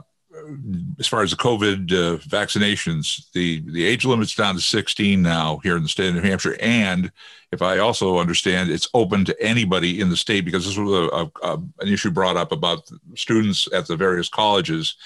as 0.99 1.07
far 1.07 1.23
as 1.23 1.31
the 1.31 1.37
COVID 1.37 1.93
uh, 1.93 2.19
vaccinations, 2.19 3.31
the 3.33 3.63
the 3.71 3.85
age 3.85 4.05
limit's 4.05 4.35
down 4.35 4.57
to 4.57 4.61
16 4.61 5.23
now 5.23 5.61
here 5.63 5.77
in 5.77 5.83
the 5.83 5.89
state 5.89 6.09
of 6.09 6.15
New 6.17 6.23
Hampshire, 6.23 6.57
and 6.61 7.13
if 7.53 7.63
I 7.63 7.79
also 7.79 8.19
understand, 8.19 8.71
it's 8.71 8.89
open 8.95 9.25
to 9.27 9.43
anybody 9.43 10.01
in 10.01 10.09
the 10.09 10.17
state 10.17 10.45
because 10.45 10.65
this 10.65 10.77
was 10.77 11.11
a, 11.13 11.31
a, 11.47 11.55
an 11.81 11.89
issue 11.89 12.11
brought 12.11 12.37
up 12.37 12.51
about 12.51 12.91
students 13.15 13.69
at 13.73 13.87
the 13.87 13.97
various 13.97 14.29
colleges 14.29 14.97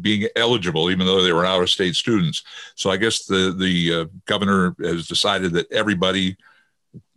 being 0.00 0.28
eligible, 0.36 0.90
even 0.90 1.06
though 1.06 1.22
they 1.22 1.32
were 1.32 1.46
out 1.46 1.62
of 1.62 1.70
state 1.70 1.96
students. 1.96 2.42
So 2.74 2.90
I 2.90 2.98
guess 2.98 3.24
the 3.24 3.54
the 3.58 3.94
uh, 3.94 4.04
governor 4.26 4.76
has 4.80 5.08
decided 5.08 5.52
that 5.54 5.72
everybody, 5.72 6.36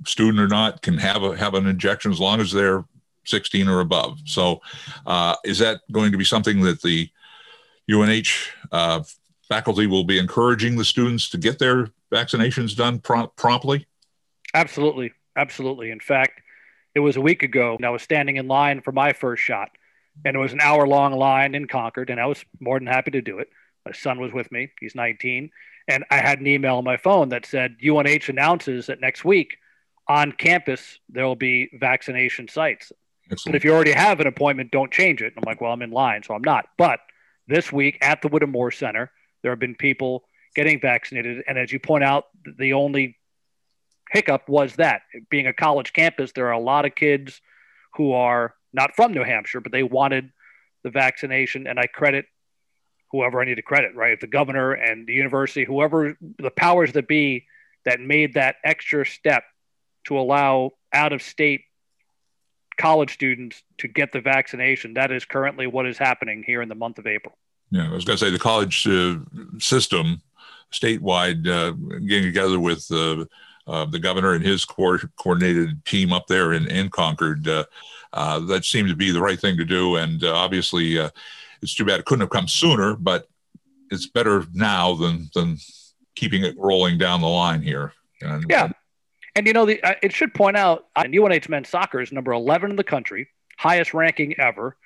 student 0.06 0.40
or 0.40 0.48
not, 0.48 0.82
can 0.82 0.98
have 0.98 1.24
a 1.24 1.36
have 1.36 1.54
an 1.54 1.68
injection 1.68 2.12
as 2.12 2.20
long 2.20 2.40
as 2.40 2.52
they're 2.52 2.86
16 3.26 3.68
or 3.68 3.80
above. 3.80 4.20
So 4.26 4.62
uh, 5.06 5.36
is 5.44 5.60
that 5.60 5.82
going 5.92 6.12
to 6.12 6.18
be 6.18 6.26
something 6.26 6.62
that 6.62 6.82
the 6.82 7.10
UNH 7.92 8.52
uh, 8.72 9.04
faculty 9.48 9.88
will 9.88 10.04
be 10.04 10.20
encouraging 10.20 10.76
the 10.76 10.86
students 10.86 11.30
to 11.30 11.38
get 11.38 11.60
their 11.60 11.90
vaccinations 12.12 12.76
done 12.76 13.00
promptly? 13.00 13.88
Absolutely. 14.54 15.12
Absolutely. 15.36 15.92
In 15.92 16.00
fact, 16.00 16.42
it 16.96 17.00
was 17.00 17.16
a 17.16 17.22
week 17.22 17.42
ago, 17.44 17.76
and 17.76 17.86
I 17.86 17.90
was 17.90 18.04
standing 18.04 18.38
in 18.38 18.48
line 18.48 18.82
for 18.82 18.92
my 18.92 19.14
first 19.14 19.42
shot, 19.42 19.70
and 20.24 20.36
it 20.36 20.40
was 20.40 20.54
an 20.54 20.62
hour 20.62 20.88
long 20.88 21.14
line 21.14 21.56
in 21.56 21.68
Concord, 21.68 22.12
and 22.12 22.20
I 22.20 22.28
was 22.28 22.44
more 22.60 22.78
than 22.78 22.88
happy 22.88 23.12
to 23.12 23.22
do 23.22 23.40
it. 23.40 23.50
My 23.86 23.94
son 23.94 24.20
was 24.20 24.32
with 24.32 24.52
me, 24.52 24.70
he's 24.80 24.94
19, 24.96 25.50
and 25.88 26.06
I 26.12 26.18
had 26.18 26.40
an 26.40 26.48
email 26.48 26.78
on 26.78 26.84
my 26.84 26.98
phone 26.98 27.30
that 27.30 27.48
said 27.48 27.78
UNH 27.84 28.30
announces 28.30 28.86
that 28.88 29.02
next 29.02 29.26
week 29.26 29.58
on 30.08 30.32
campus 30.32 31.00
there 31.10 31.26
will 31.26 31.36
be 31.36 31.70
vaccination 31.80 32.48
sites. 32.48 32.92
Excellent. 33.32 33.54
But 33.54 33.56
if 33.56 33.64
you 33.64 33.74
already 33.74 33.94
have 33.94 34.20
an 34.20 34.28
appointment, 34.28 34.72
don't 34.72 34.92
change 34.92 35.22
it. 35.22 35.34
I'm 35.38 35.44
like, 35.46 35.62
well, 35.62 35.72
I'm 35.72 35.82
in 35.82 35.92
line, 35.92 36.24
so 36.24 36.34
I'm 36.34 36.44
not. 36.44 36.66
But 36.78 37.00
this 37.48 37.72
week 37.72 37.98
at 38.02 38.22
the 38.22 38.28
Whittemore 38.28 38.72
Center. 38.72 39.12
There 39.42 39.52
have 39.52 39.60
been 39.60 39.76
people 39.76 40.24
getting 40.56 40.80
vaccinated. 40.80 41.44
And 41.48 41.58
as 41.58 41.72
you 41.72 41.80
point 41.80 42.04
out, 42.04 42.26
the 42.58 42.74
only 42.74 43.18
hiccup 44.12 44.48
was 44.48 44.76
that 44.76 45.02
being 45.30 45.48
a 45.48 45.54
college 45.54 45.94
campus, 45.94 46.32
there 46.32 46.48
are 46.48 46.54
a 46.54 46.60
lot 46.60 46.86
of 46.86 46.96
kids 46.96 47.42
who 47.96 48.14
are 48.14 48.54
not 48.72 48.96
from 48.96 49.12
New 49.14 49.24
Hampshire, 49.24 49.62
but 49.62 49.72
they 49.72 49.84
wanted 49.84 50.32
the 50.84 50.90
vaccination. 50.90 51.68
And 51.68 51.80
I 51.80 51.88
credit 51.88 52.26
whoever 53.12 53.42
I 53.42 53.46
need 53.46 53.56
to 53.56 53.62
credit, 53.62 53.96
right? 53.96 54.20
The 54.20 54.28
governor 54.28 54.72
and 54.72 55.06
the 55.06 55.14
university, 55.14 55.66
whoever 55.66 56.18
the 56.40 56.52
powers 56.52 56.94
that 56.94 57.08
be 57.08 57.46
that 57.86 58.00
made 58.00 58.36
that 58.36 58.56
extra 58.64 59.06
step 59.06 59.44
to 60.06 60.18
allow 60.18 60.72
out 60.92 61.14
of 61.14 61.22
state 61.22 61.62
college 62.78 63.14
students 63.14 63.62
to 63.78 63.88
get 63.88 64.12
the 64.12 64.22
vaccination. 64.22 64.96
That 64.96 65.12
is 65.12 65.26
currently 65.26 65.68
what 65.68 65.86
is 65.86 65.98
happening 65.98 66.44
here 66.46 66.62
in 66.62 66.70
the 66.70 66.76
month 66.76 66.98
of 66.98 67.08
April. 67.08 67.38
Yeah, 67.72 67.90
I 67.90 67.94
was 67.94 68.06
going 68.06 68.18
to 68.18 68.26
say 68.26 68.32
the 68.32 68.40
college 68.40 68.88
uh, 68.88 69.18
system 69.60 70.22
statewide 70.72 71.48
uh, 71.48 71.72
getting 72.00 72.24
together 72.24 72.60
with 72.60 72.88
uh, 72.92 73.26
uh 73.68 73.86
the 73.86 74.00
governor 74.00 74.34
and 74.34 74.44
his 74.44 74.66
co- 74.66 74.98
coordinated 75.18 75.86
team 75.86 76.12
up 76.12 76.28
there 76.28 76.54
in, 76.54 76.68
in 76.68 76.90
Concord. 76.90 77.48
Uh, 77.48 77.66
uh, 78.12 78.40
that 78.40 78.66
seemed 78.66 78.90
to 78.90 78.96
be 78.96 79.12
the 79.12 79.22
right 79.22 79.40
thing 79.40 79.58
to 79.58 79.66
do. 79.66 79.96
And 79.96 80.24
obviously, 80.24 80.98
it's 81.62 81.74
too 81.74 81.86
bad 81.86 82.00
it 82.00 82.06
couldn't 82.06 82.22
have 82.22 82.30
come 82.30 82.48
sooner, 82.48 82.96
but 82.96 83.28
it's 83.90 84.06
better 84.06 84.46
now 84.54 84.94
than, 84.94 85.30
than 85.34 85.58
keeping 86.16 86.44
it 86.44 86.56
rolling 86.58 87.00
down 87.00 87.22
the 87.22 87.28
line 87.28 87.64
here. 87.64 87.94
And, 88.22 88.46
yeah. 88.50 88.72
And 89.36 89.48
you 89.48 89.54
know, 89.54 89.66
the, 89.66 89.82
uh, 89.82 89.96
it 90.02 90.14
should 90.14 90.34
point 90.34 90.58
out, 90.58 90.86
uh, 90.96 91.06
UNH 91.06 91.50
men's 91.50 91.70
soccer 91.70 92.02
is 92.02 92.12
number 92.12 92.32
11 92.32 92.72
in 92.72 92.76
the 92.76 92.84
country, 92.84 93.30
highest 93.58 93.94
ranking 93.94 94.36
ever. 94.40 94.78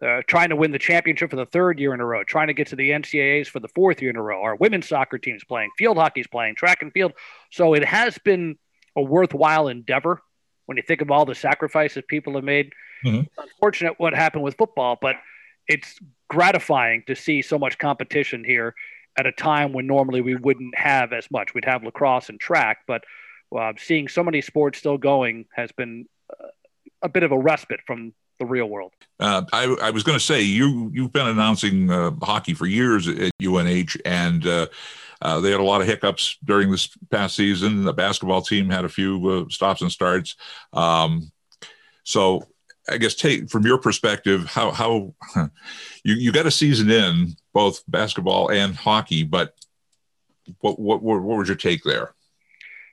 Uh, 0.00 0.22
trying 0.28 0.48
to 0.48 0.54
win 0.54 0.70
the 0.70 0.78
championship 0.78 1.28
for 1.28 1.34
the 1.34 1.46
third 1.46 1.80
year 1.80 1.92
in 1.92 1.98
a 1.98 2.04
row, 2.04 2.22
trying 2.22 2.46
to 2.46 2.54
get 2.54 2.68
to 2.68 2.76
the 2.76 2.90
NCAAs 2.90 3.48
for 3.48 3.58
the 3.58 3.66
fourth 3.66 4.00
year 4.00 4.10
in 4.10 4.16
a 4.16 4.22
row. 4.22 4.40
Our 4.40 4.54
women's 4.54 4.86
soccer 4.86 5.18
team's 5.18 5.42
playing, 5.42 5.70
field 5.76 5.96
hockey's 5.96 6.28
playing, 6.28 6.54
track 6.54 6.82
and 6.82 6.92
field. 6.92 7.14
So 7.50 7.74
it 7.74 7.84
has 7.84 8.16
been 8.18 8.58
a 8.94 9.02
worthwhile 9.02 9.66
endeavor 9.66 10.22
when 10.66 10.76
you 10.76 10.84
think 10.84 11.00
of 11.00 11.10
all 11.10 11.24
the 11.24 11.34
sacrifices 11.34 12.04
people 12.06 12.34
have 12.34 12.44
made. 12.44 12.72
Mm-hmm. 13.04 13.22
unfortunate 13.40 13.94
what 13.98 14.12
happened 14.12 14.42
with 14.42 14.56
football, 14.56 14.98
but 15.00 15.16
it's 15.68 15.98
gratifying 16.28 17.04
to 17.06 17.14
see 17.14 17.42
so 17.42 17.58
much 17.58 17.78
competition 17.78 18.44
here 18.44 18.74
at 19.16 19.26
a 19.26 19.32
time 19.32 19.72
when 19.72 19.86
normally 19.86 20.20
we 20.20 20.34
wouldn't 20.34 20.76
have 20.76 21.12
as 21.12 21.30
much. 21.30 21.54
We'd 21.54 21.64
have 21.64 21.84
lacrosse 21.84 22.28
and 22.28 22.40
track, 22.40 22.78
but 22.86 23.04
uh, 23.56 23.72
seeing 23.78 24.08
so 24.08 24.22
many 24.22 24.40
sports 24.40 24.78
still 24.78 24.98
going 24.98 25.46
has 25.54 25.70
been 25.72 26.06
uh, 26.30 26.48
a 27.02 27.08
bit 27.08 27.22
of 27.22 27.32
a 27.32 27.38
respite 27.38 27.80
from 27.86 28.12
the 28.38 28.46
real 28.46 28.66
world. 28.66 28.92
Uh, 29.18 29.42
I, 29.52 29.64
I, 29.82 29.90
was 29.90 30.04
going 30.04 30.18
to 30.18 30.24
say 30.24 30.42
you 30.42 30.90
you've 30.94 31.12
been 31.12 31.26
announcing 31.26 31.90
uh, 31.90 32.12
hockey 32.22 32.54
for 32.54 32.66
years 32.66 33.08
at 33.08 33.32
UNH, 33.42 33.96
and 34.04 34.46
uh, 34.46 34.66
uh, 35.20 35.40
they 35.40 35.50
had 35.50 35.60
a 35.60 35.64
lot 35.64 35.80
of 35.80 35.86
hiccups 35.86 36.36
during 36.44 36.70
this 36.70 36.88
past 37.10 37.34
season. 37.34 37.84
The 37.84 37.92
basketball 37.92 38.42
team 38.42 38.70
had 38.70 38.84
a 38.84 38.88
few 38.88 39.48
stops 39.50 39.82
and 39.82 39.90
starts. 39.90 40.36
Um, 40.72 41.32
so 42.04 42.44
I 42.88 42.96
guess 42.98 43.14
take 43.14 43.50
from 43.50 43.66
your 43.66 43.78
perspective, 43.78 44.46
how 44.46 44.70
how 44.70 45.14
you 46.04 46.14
you 46.14 46.32
got 46.32 46.46
a 46.46 46.50
season 46.50 46.90
in 46.90 47.36
both 47.52 47.82
basketball 47.88 48.50
and 48.50 48.74
hockey, 48.74 49.24
but 49.24 49.54
what 50.60 50.78
what 50.78 51.02
what 51.02 51.22
was 51.22 51.48
your 51.48 51.56
take 51.56 51.82
there? 51.82 52.14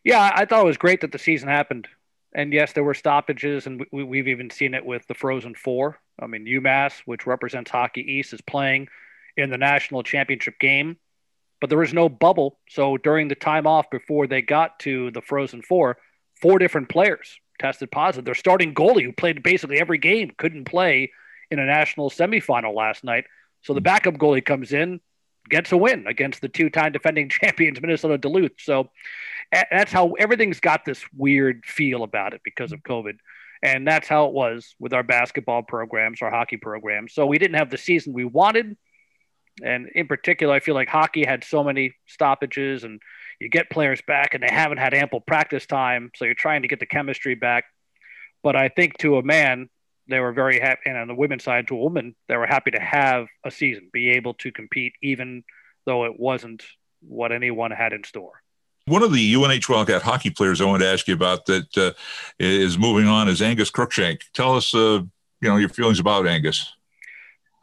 Yeah, 0.05 0.31
I 0.33 0.45
thought 0.45 0.61
it 0.61 0.67
was 0.67 0.77
great 0.77 1.01
that 1.01 1.11
the 1.11 1.17
season 1.17 1.49
happened. 1.49 1.87
And 2.33 2.53
yes, 2.53 2.73
there 2.73 2.83
were 2.83 2.93
stoppages, 2.93 3.65
and 3.65 3.83
we, 3.91 4.19
have 4.19 4.27
even 4.27 4.49
seen 4.51 4.75
it 4.75 4.85
with 4.85 5.07
the 5.07 5.15
Frozen 5.15 5.55
Four. 5.55 5.99
I 6.19 6.27
mean, 6.27 6.45
UMass, 6.45 7.01
which 7.05 7.25
represents 7.25 7.71
Hockey 7.71 8.01
East, 8.01 8.31
is 8.31 8.41
playing 8.41 8.87
in 9.35 9.49
the 9.49 9.57
national 9.57 10.03
championship 10.03 10.59
game, 10.59 10.97
but 11.59 11.69
there 11.69 11.79
was 11.79 11.93
no 11.93 12.07
bubble. 12.07 12.59
So 12.69 12.97
during 12.97 13.29
the 13.29 13.35
time 13.35 13.65
off 13.65 13.89
before 13.89 14.27
they 14.27 14.41
got 14.41 14.79
to 14.81 15.09
the 15.11 15.21
Frozen 15.21 15.63
Four, 15.63 15.97
four 16.39 16.59
different 16.59 16.89
players 16.89 17.39
tested 17.57 17.89
positive. 17.89 18.25
Their 18.25 18.35
starting 18.35 18.75
goalie, 18.75 19.05
who 19.05 19.11
played 19.11 19.41
basically 19.41 19.79
every 19.79 19.97
game, 19.97 20.31
couldn't 20.37 20.65
play 20.65 21.11
in 21.49 21.57
a 21.57 21.65
national 21.65 22.09
semifinal 22.11 22.75
last 22.75 23.03
night. 23.03 23.25
So 23.63 23.73
the 23.73 23.81
backup 23.81 24.15
goalie 24.15 24.45
comes 24.45 24.71
in, 24.71 24.99
gets 25.49 25.71
a 25.71 25.77
win 25.77 26.05
against 26.05 26.41
the 26.41 26.49
two-time 26.49 26.91
defending 26.91 27.29
champions 27.29 27.81
Minnesota 27.81 28.17
Duluth. 28.17 28.59
So 28.59 28.89
that's 29.51 29.91
how 29.91 30.13
everything's 30.13 30.59
got 30.59 30.85
this 30.85 31.03
weird 31.15 31.65
feel 31.65 32.03
about 32.03 32.33
it 32.33 32.41
because 32.43 32.71
of 32.71 32.81
COVID. 32.81 33.17
And 33.61 33.87
that's 33.87 34.07
how 34.07 34.27
it 34.27 34.33
was 34.33 34.75
with 34.79 34.93
our 34.93 35.03
basketball 35.03 35.63
programs, 35.63 36.21
our 36.21 36.29
hockey 36.29 36.57
programs. 36.57 37.13
So 37.13 37.25
we 37.25 37.37
didn't 37.37 37.57
have 37.57 37.69
the 37.69 37.77
season 37.77 38.13
we 38.13 38.25
wanted. 38.25 38.77
And 39.63 39.87
in 39.95 40.07
particular, 40.07 40.53
I 40.53 40.59
feel 40.59 40.75
like 40.75 40.89
hockey 40.89 41.25
had 41.25 41.43
so 41.43 41.63
many 41.63 41.93
stoppages 42.05 42.83
and 42.83 43.01
you 43.39 43.49
get 43.49 43.69
players 43.69 44.01
back 44.05 44.33
and 44.33 44.43
they 44.43 44.53
haven't 44.53 44.77
had 44.77 44.93
ample 44.93 45.21
practice 45.21 45.65
time. 45.65 46.11
So 46.15 46.25
you're 46.25 46.33
trying 46.33 46.61
to 46.63 46.67
get 46.67 46.79
the 46.79 46.85
chemistry 46.85 47.35
back. 47.35 47.63
But 48.43 48.55
I 48.55 48.69
think 48.69 48.97
to 48.99 49.17
a 49.17 49.23
man, 49.23 49.69
they 50.07 50.19
were 50.19 50.33
very 50.33 50.59
happy. 50.59 50.81
And 50.85 50.97
on 50.97 51.07
the 51.07 51.15
women's 51.15 51.43
side, 51.43 51.67
to 51.69 51.75
a 51.75 51.79
woman, 51.79 52.15
they 52.27 52.37
were 52.37 52.45
happy 52.45 52.71
to 52.71 52.79
have 52.79 53.27
a 53.43 53.49
season, 53.49 53.89
be 53.91 54.11
able 54.11 54.35
to 54.35 54.51
compete, 54.51 54.93
even 55.01 55.43
though 55.85 56.05
it 56.05 56.19
wasn't 56.19 56.63
what 57.01 57.31
anyone 57.31 57.71
had 57.71 57.93
in 57.93 58.03
store. 58.03 58.41
One 58.87 59.01
of 59.01 59.11
the 59.11 59.33
UNH 59.33 59.67
Wildcat 59.67 60.03
hockey 60.03 60.29
players 60.29 60.61
I 60.61 60.65
wanted 60.65 60.83
to 60.83 60.91
ask 60.91 61.07
you 61.07 61.15
about 61.15 61.47
that 61.47 61.75
uh, 61.75 61.93
is 62.37 62.77
moving 62.77 63.07
on 63.07 63.27
is 63.27 63.41
Angus 63.41 63.71
Crookshank. 63.71 64.21
Tell 64.31 64.55
us, 64.55 64.75
uh, 64.75 65.01
you 65.41 65.49
know, 65.49 65.57
your 65.57 65.69
feelings 65.69 65.99
about 65.99 66.27
Angus. 66.27 66.71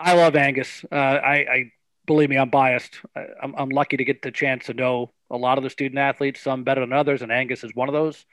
I 0.00 0.14
love 0.14 0.34
Angus. 0.34 0.84
Uh, 0.90 0.96
I, 0.96 1.34
I, 1.34 1.72
believe 2.06 2.28
me, 2.28 2.38
I'm 2.38 2.50
biased. 2.50 2.98
I, 3.14 3.26
I'm, 3.40 3.54
I'm 3.56 3.68
lucky 3.68 3.98
to 3.98 4.04
get 4.04 4.22
the 4.22 4.32
chance 4.32 4.66
to 4.66 4.74
know 4.74 5.12
a 5.30 5.36
lot 5.36 5.58
of 5.58 5.64
the 5.64 5.70
student 5.70 6.00
athletes, 6.00 6.40
some 6.40 6.64
better 6.64 6.80
than 6.80 6.92
others, 6.92 7.22
and 7.22 7.30
Angus 7.30 7.62
is 7.62 7.70
one 7.72 7.88
of 7.88 7.92
those. 7.92 8.26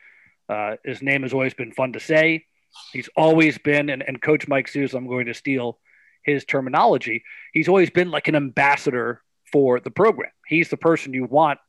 Uh, 0.50 0.77
his 0.84 1.03
name 1.03 1.22
has 1.22 1.31
always 1.31 1.53
been 1.53 1.72
fun 1.72 1.93
to 1.93 2.00
say. 2.00 2.48
He's 2.91 3.10
always 3.15 3.60
been, 3.60 3.91
and, 3.91 4.01
and 4.01 4.19
Coach 4.19 4.48
Mike 4.48 4.67
Souza, 4.67 4.98
I'm 4.98 5.05
going 5.05 5.27
to 5.27 5.36
steal 5.36 5.77
his 6.24 6.43
terminology. 6.43 7.24
He's 7.53 7.67
always 7.67 7.91
been 7.91 8.10
like 8.10 8.27
an 8.27 8.36
ambassador 8.36 9.22
for 9.51 9.79
the 9.79 9.91
program. 9.91 10.31
He's 10.48 10.69
the 10.69 10.77
person 10.77 11.13
you 11.13 11.25
want 11.25 11.60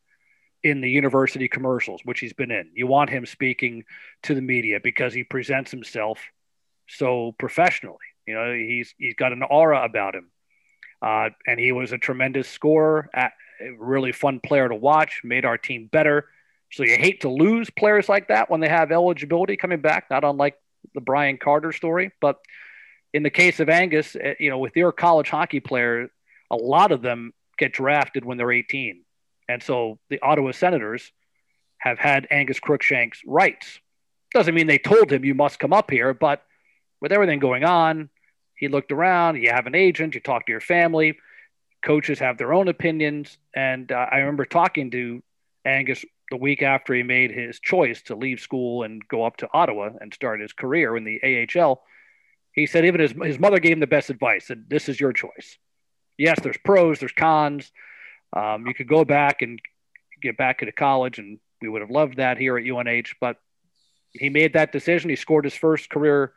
in 0.63 0.81
the 0.81 0.91
university 0.91 1.49
commercials, 1.49 2.01
which 2.05 2.21
he's 2.21 2.33
been 2.33 2.51
in. 2.51 2.71
You 2.75 2.87
want 2.87 3.11
him 3.11 3.27
speaking 3.27 3.85
to 4.25 4.35
the 4.35 4.43
media 4.43 4.79
because 4.83 5.15
he 5.15 5.25
presents 5.25 5.71
himself 5.71 6.19
so 6.87 7.35
professionally. 7.39 7.97
You 8.27 8.35
know, 8.35 8.53
he's 8.53 8.95
he's 8.99 9.15
got 9.15 9.33
an 9.33 9.43
aura 9.43 9.83
about 9.85 10.15
him, 10.15 10.31
uh, 11.03 11.31
and 11.47 11.59
he 11.59 11.73
was 11.73 11.93
a 11.93 11.99
tremendous 11.99 12.49
scorer, 12.49 13.09
a 13.15 13.31
really 13.79 14.13
fun 14.13 14.41
player 14.41 14.69
to 14.69 14.75
watch. 14.75 15.23
Made 15.25 15.45
our 15.45 15.59
team 15.59 15.89
better. 15.91 16.29
So 16.73 16.85
you 16.85 16.97
hate 16.97 17.23
to 17.23 17.29
lose 17.29 17.69
players 17.71 18.09
like 18.09 18.29
that 18.29 18.49
when 18.49 18.61
they 18.61 18.69
have 18.69 18.93
eligibility 18.93 19.57
coming 19.57 19.81
back. 19.81 20.07
Not 20.11 20.25
unlike 20.25 20.57
the 20.95 21.01
Brian 21.01 21.37
Carter 21.37 21.73
story, 21.73 22.13
but 22.21 22.37
in 23.13 23.23
the 23.23 23.31
case 23.31 23.59
of 23.59 23.69
Angus, 23.69 24.15
eh, 24.21 24.35
you 24.39 24.51
know, 24.51 24.59
with 24.59 24.77
your 24.77 24.93
college 24.93 25.31
hockey 25.31 25.59
player, 25.59 26.11
a 26.51 26.57
lot 26.57 26.93
of 26.93 27.03
them 27.03 27.33
get 27.59 27.73
drafted 27.73 28.25
when 28.25 28.39
they're 28.39 28.53
18 28.53 29.03
and 29.51 29.63
so 29.63 29.99
the 30.09 30.21
Ottawa 30.23 30.53
Senators 30.53 31.11
have 31.79 31.99
had 31.99 32.29
Angus 32.31 32.61
Crookshank's 32.61 33.21
rights. 33.27 33.81
Doesn't 34.33 34.55
mean 34.55 34.69
they 34.69 34.79
told 34.79 35.11
him 35.11 35.25
you 35.25 35.35
must 35.35 35.59
come 35.59 35.73
up 35.73 35.91
here, 35.91 36.15
but 36.15 36.45
with 37.01 37.11
everything 37.11 37.41
going 37.41 37.65
on, 37.65 38.11
he 38.55 38.69
looked 38.69 38.93
around. 38.93 39.43
You 39.43 39.51
have 39.51 39.67
an 39.67 39.75
agent, 39.75 40.15
you 40.15 40.21
talk 40.21 40.47
to 40.47 40.53
your 40.53 40.61
family. 40.61 41.19
coaches 41.85 42.21
have 42.21 42.39
their 42.39 42.53
own 42.53 42.69
opinions. 42.69 43.39
And 43.57 43.91
uh, 43.91 44.07
I 44.13 44.19
remember 44.19 44.45
talking 44.45 44.91
to 44.93 45.21
Angus 45.65 46.05
the 46.31 46.37
week 46.37 46.63
after 46.63 46.95
he 46.95 47.03
made 47.03 47.33
his 47.33 47.59
choice 47.59 48.03
to 48.03 48.15
leave 48.15 48.39
school 48.39 48.85
and 48.85 49.07
go 49.09 49.25
up 49.25 49.39
to 49.39 49.49
Ottawa 49.53 49.91
and 50.01 50.15
start 50.15 50.41
his 50.41 50.53
career 50.53 50.97
in 50.97 51.03
the 51.03 51.49
AHL. 51.59 51.83
He 52.53 52.67
said 52.67 52.85
even 52.85 53.01
his, 53.01 53.15
his 53.21 53.41
mother 53.41 53.59
gave 53.59 53.73
him 53.73 53.81
the 53.81 53.89
best 53.89 54.11
advice 54.11 54.47
that 54.47 54.69
this 54.71 54.89
is 54.89 55.01
your 55.01 55.13
choice. 55.13 55.59
Yes, 56.19 56.39
there's 56.41 56.59
pros, 56.59 57.01
there's 57.01 57.13
cons. 57.13 57.73
Um, 58.33 58.67
you 58.67 58.75
could 58.75 58.89
go 58.89 59.05
back 59.05 59.43
and 59.43 59.61
get 60.23 60.37
back 60.37 60.63
into 60.63 60.73
college, 60.73 61.19
and 61.19 61.39
we 61.61 61.69
would 61.69 61.81
have 61.81 61.91
loved 61.91 62.17
that 62.17 62.39
here 62.39 62.57
at 62.57 62.65
UNH. 62.65 63.15
But 63.21 63.37
he 64.13 64.29
made 64.29 64.55
that 64.55 64.73
decision. 64.73 65.11
He 65.11 65.17
scored 65.17 65.45
his 65.45 65.55
first 65.55 65.91
career 65.91 66.33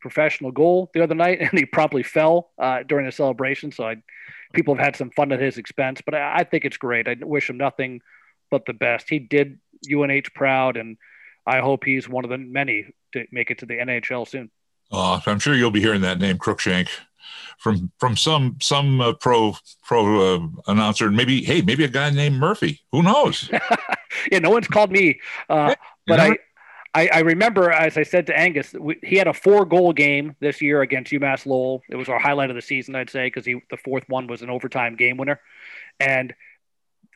professional 0.00 0.50
goal 0.50 0.90
the 0.94 1.02
other 1.02 1.14
night, 1.14 1.40
and 1.40 1.50
he 1.52 1.64
promptly 1.64 2.02
fell 2.02 2.50
uh, 2.58 2.82
during 2.82 3.06
the 3.06 3.12
celebration. 3.12 3.72
So 3.72 3.84
I, 3.84 3.96
people 4.52 4.74
have 4.74 4.84
had 4.84 4.96
some 4.96 5.10
fun 5.10 5.32
at 5.32 5.40
his 5.40 5.58
expense, 5.58 6.00
but 6.04 6.14
I, 6.14 6.38
I 6.38 6.44
think 6.44 6.64
it's 6.64 6.76
great. 6.76 7.08
I 7.08 7.16
wish 7.20 7.48
him 7.48 7.56
nothing 7.56 8.00
but 8.50 8.66
the 8.66 8.72
best. 8.72 9.08
He 9.08 9.18
did 9.18 9.58
UNH 9.90 10.34
proud, 10.34 10.76
and 10.76 10.96
I 11.46 11.60
hope 11.60 11.84
he's 11.84 12.08
one 12.08 12.24
of 12.24 12.30
the 12.30 12.38
many 12.38 12.86
to 13.12 13.26
make 13.32 13.50
it 13.50 13.58
to 13.58 13.66
the 13.66 13.74
NHL 13.74 14.26
soon. 14.26 14.50
Uh, 14.92 15.20
I'm 15.24 15.38
sure 15.38 15.54
you'll 15.54 15.70
be 15.70 15.80
hearing 15.80 16.00
that 16.00 16.18
name, 16.18 16.36
Crookshank, 16.36 16.88
from 17.60 17.92
from 17.98 18.16
some 18.16 18.56
some 18.60 19.00
uh, 19.00 19.12
pro 19.12 19.54
pro 19.84 20.34
uh, 20.34 20.48
announcer. 20.66 21.10
Maybe 21.10 21.42
hey, 21.42 21.62
maybe 21.62 21.84
a 21.84 21.88
guy 21.88 22.10
named 22.10 22.36
Murphy. 22.36 22.80
Who 22.90 23.02
knows? 23.02 23.48
yeah, 24.32 24.38
no 24.40 24.50
one's 24.50 24.66
called 24.66 24.90
me, 24.90 25.20
uh, 25.48 25.74
but 26.06 26.18
I, 26.18 26.38
I, 26.94 27.08
I 27.12 27.18
remember 27.20 27.70
as 27.70 27.96
I 27.96 28.02
said 28.02 28.26
to 28.28 28.38
Angus, 28.38 28.72
we, 28.72 28.98
he 29.02 29.16
had 29.16 29.28
a 29.28 29.34
four 29.34 29.64
goal 29.64 29.92
game 29.92 30.34
this 30.40 30.60
year 30.60 30.82
against 30.82 31.12
UMass 31.12 31.46
Lowell. 31.46 31.82
It 31.88 31.96
was 31.96 32.08
our 32.08 32.18
highlight 32.18 32.50
of 32.50 32.56
the 32.56 32.62
season, 32.62 32.96
I'd 32.96 33.10
say, 33.10 33.26
because 33.26 33.44
he 33.44 33.60
the 33.70 33.76
fourth 33.76 34.08
one 34.08 34.26
was 34.26 34.42
an 34.42 34.50
overtime 34.50 34.96
game 34.96 35.16
winner, 35.16 35.40
and 36.00 36.34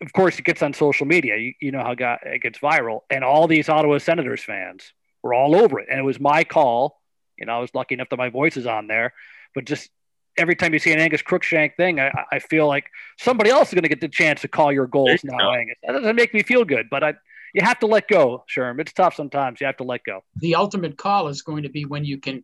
of 0.02 0.12
course, 0.12 0.38
it 0.38 0.44
gets 0.44 0.62
on 0.62 0.74
social 0.74 1.06
media. 1.06 1.36
You, 1.36 1.54
you 1.60 1.72
know 1.72 1.82
how 1.82 1.92
it 2.22 2.42
gets 2.42 2.58
viral, 2.58 3.00
and 3.10 3.24
all 3.24 3.48
these 3.48 3.68
Ottawa 3.68 3.98
Senators 3.98 4.42
fans 4.42 4.92
were 5.22 5.34
all 5.34 5.56
over 5.56 5.80
it. 5.80 5.88
And 5.90 5.98
it 5.98 6.02
was 6.04 6.20
my 6.20 6.44
call. 6.44 7.00
You 7.38 7.46
know, 7.46 7.56
I 7.56 7.58
was 7.58 7.74
lucky 7.74 7.94
enough 7.94 8.10
that 8.10 8.18
my 8.18 8.28
voice 8.28 8.56
is 8.56 8.66
on 8.66 8.86
there, 8.86 9.14
but 9.54 9.64
just 9.64 9.90
every 10.36 10.56
time 10.56 10.72
you 10.72 10.78
see 10.78 10.92
an 10.92 10.98
Angus 10.98 11.22
Crookshank 11.22 11.76
thing, 11.76 12.00
I, 12.00 12.10
I 12.32 12.38
feel 12.38 12.66
like 12.66 12.90
somebody 13.18 13.50
else 13.50 13.68
is 13.68 13.74
going 13.74 13.82
to 13.82 13.88
get 13.88 14.00
the 14.00 14.08
chance 14.08 14.40
to 14.42 14.48
call 14.48 14.72
your 14.72 14.86
goals 14.86 15.22
now, 15.24 15.38
go. 15.38 15.52
Angus. 15.52 15.76
That 15.82 15.92
doesn't 15.92 16.16
make 16.16 16.34
me 16.34 16.42
feel 16.42 16.64
good, 16.64 16.88
but 16.90 17.04
I, 17.04 17.14
you 17.54 17.62
have 17.62 17.78
to 17.80 17.86
let 17.86 18.08
go, 18.08 18.44
Sherm. 18.54 18.80
It's 18.80 18.92
tough 18.92 19.14
sometimes. 19.14 19.60
You 19.60 19.66
have 19.66 19.76
to 19.78 19.84
let 19.84 20.02
go. 20.04 20.22
The 20.36 20.56
ultimate 20.56 20.98
call 20.98 21.28
is 21.28 21.42
going 21.42 21.62
to 21.62 21.68
be 21.68 21.84
when 21.84 22.04
you 22.04 22.18
can 22.18 22.42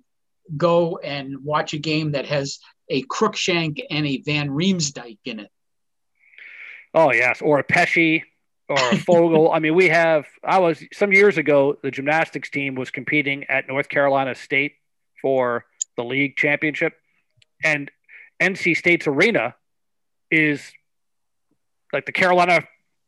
go 0.56 0.98
and 0.98 1.44
watch 1.44 1.74
a 1.74 1.78
game 1.78 2.12
that 2.12 2.26
has 2.26 2.58
a 2.88 3.02
Crookshank 3.02 3.80
and 3.90 4.06
a 4.06 4.22
Van 4.22 4.48
Riemsdyk 4.50 5.18
in 5.24 5.40
it. 5.40 5.50
Oh 6.92 7.12
yes, 7.12 7.40
or 7.40 7.60
a 7.60 7.64
Pesce 7.64 8.22
or 8.68 8.76
a 8.76 8.96
Foegele. 8.96 9.50
I 9.54 9.58
mean, 9.60 9.74
we 9.74 9.88
have. 9.88 10.26
I 10.44 10.58
was 10.58 10.82
some 10.92 11.12
years 11.12 11.38
ago. 11.38 11.76
The 11.82 11.90
gymnastics 11.90 12.50
team 12.50 12.74
was 12.74 12.90
competing 12.90 13.44
at 13.44 13.68
North 13.68 13.88
Carolina 13.88 14.34
State 14.34 14.72
for 15.22 15.64
the 15.96 16.04
league 16.04 16.36
championship, 16.36 16.94
and 17.62 17.90
NC 18.40 18.76
State's 18.76 19.06
arena 19.06 19.54
is 20.30 20.72
like 21.92 22.06
the 22.06 22.12
Carolina 22.12 22.64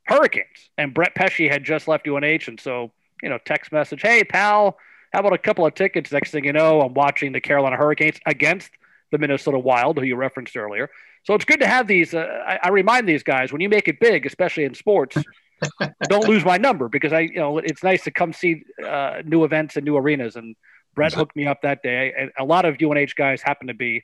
Hurricanes. 0.06 0.71
And 0.76 0.92
Brett 0.92 1.14
Pesce 1.14 1.49
had 1.49 1.64
just 1.64 1.88
left 1.88 2.06
UNH, 2.06 2.49
and 2.49 2.61
so 2.61 2.92
you 3.23 3.28
know, 3.28 3.38
text 3.44 3.73
message, 3.73 4.02
"Hey 4.02 4.25
pal, 4.25 4.78
how 5.12 5.21
about 5.21 5.32
a 5.32 5.38
couple 5.38 5.64
of 5.64 5.75
tickets?" 5.75 6.12
Next 6.12 6.30
thing 6.30 6.44
you 6.44 6.52
know, 6.52 6.80
I'm 6.80 6.94
watching 6.94 7.32
the 7.32 7.40
Carolina 7.40 7.76
Hurricanes 7.76 8.18
against 8.26 8.71
the 9.11 9.18
Minnesota 9.18 9.59
Wild, 9.59 9.99
who 9.99 10.04
you 10.04 10.16
referenced 10.16 10.56
earlier. 10.56 10.90
So 11.25 11.35
it's 11.35 11.44
good 11.44 11.61
to 11.61 11.66
have 11.66 11.87
these. 11.87 12.14
Uh, 12.14 12.26
I, 12.47 12.59
I, 12.64 12.68
remind 12.71 13.09
these 13.09 13.23
guys 13.23 13.52
when 13.52 13.61
you 13.61 13.68
make 13.68 13.87
it 13.87 14.00
big, 14.00 14.26
especially 14.26 14.64
in 14.64 14.75
sports, 14.75 15.16
don't 16.09 16.26
lose 16.26 16.44
my 16.44 16.56
number 16.56 16.88
because 16.88 17.12
I, 17.12 17.21
you 17.21 17.37
know, 17.37 17.59
it's 17.59 17.85
nice 17.85 18.02
to 18.04 18.11
come 18.11 18.32
see 18.32 18.64
uh, 18.85 19.23
new 19.25 19.44
events 19.44 19.76
and 19.76 19.85
new 19.85 19.97
arenas. 19.97 20.35
And 20.35 20.56
Brett 20.94 21.15
hooked 21.15 21.36
me 21.36 21.47
up 21.47 21.62
that 21.62 21.82
day. 21.82 22.12
And 22.19 22.32
a 22.38 22.45
lot 22.45 22.65
of 22.65 22.78
UNH 22.82 23.15
guys 23.17 23.43
happen 23.43 23.69
to 23.69 23.75
be 23.75 24.02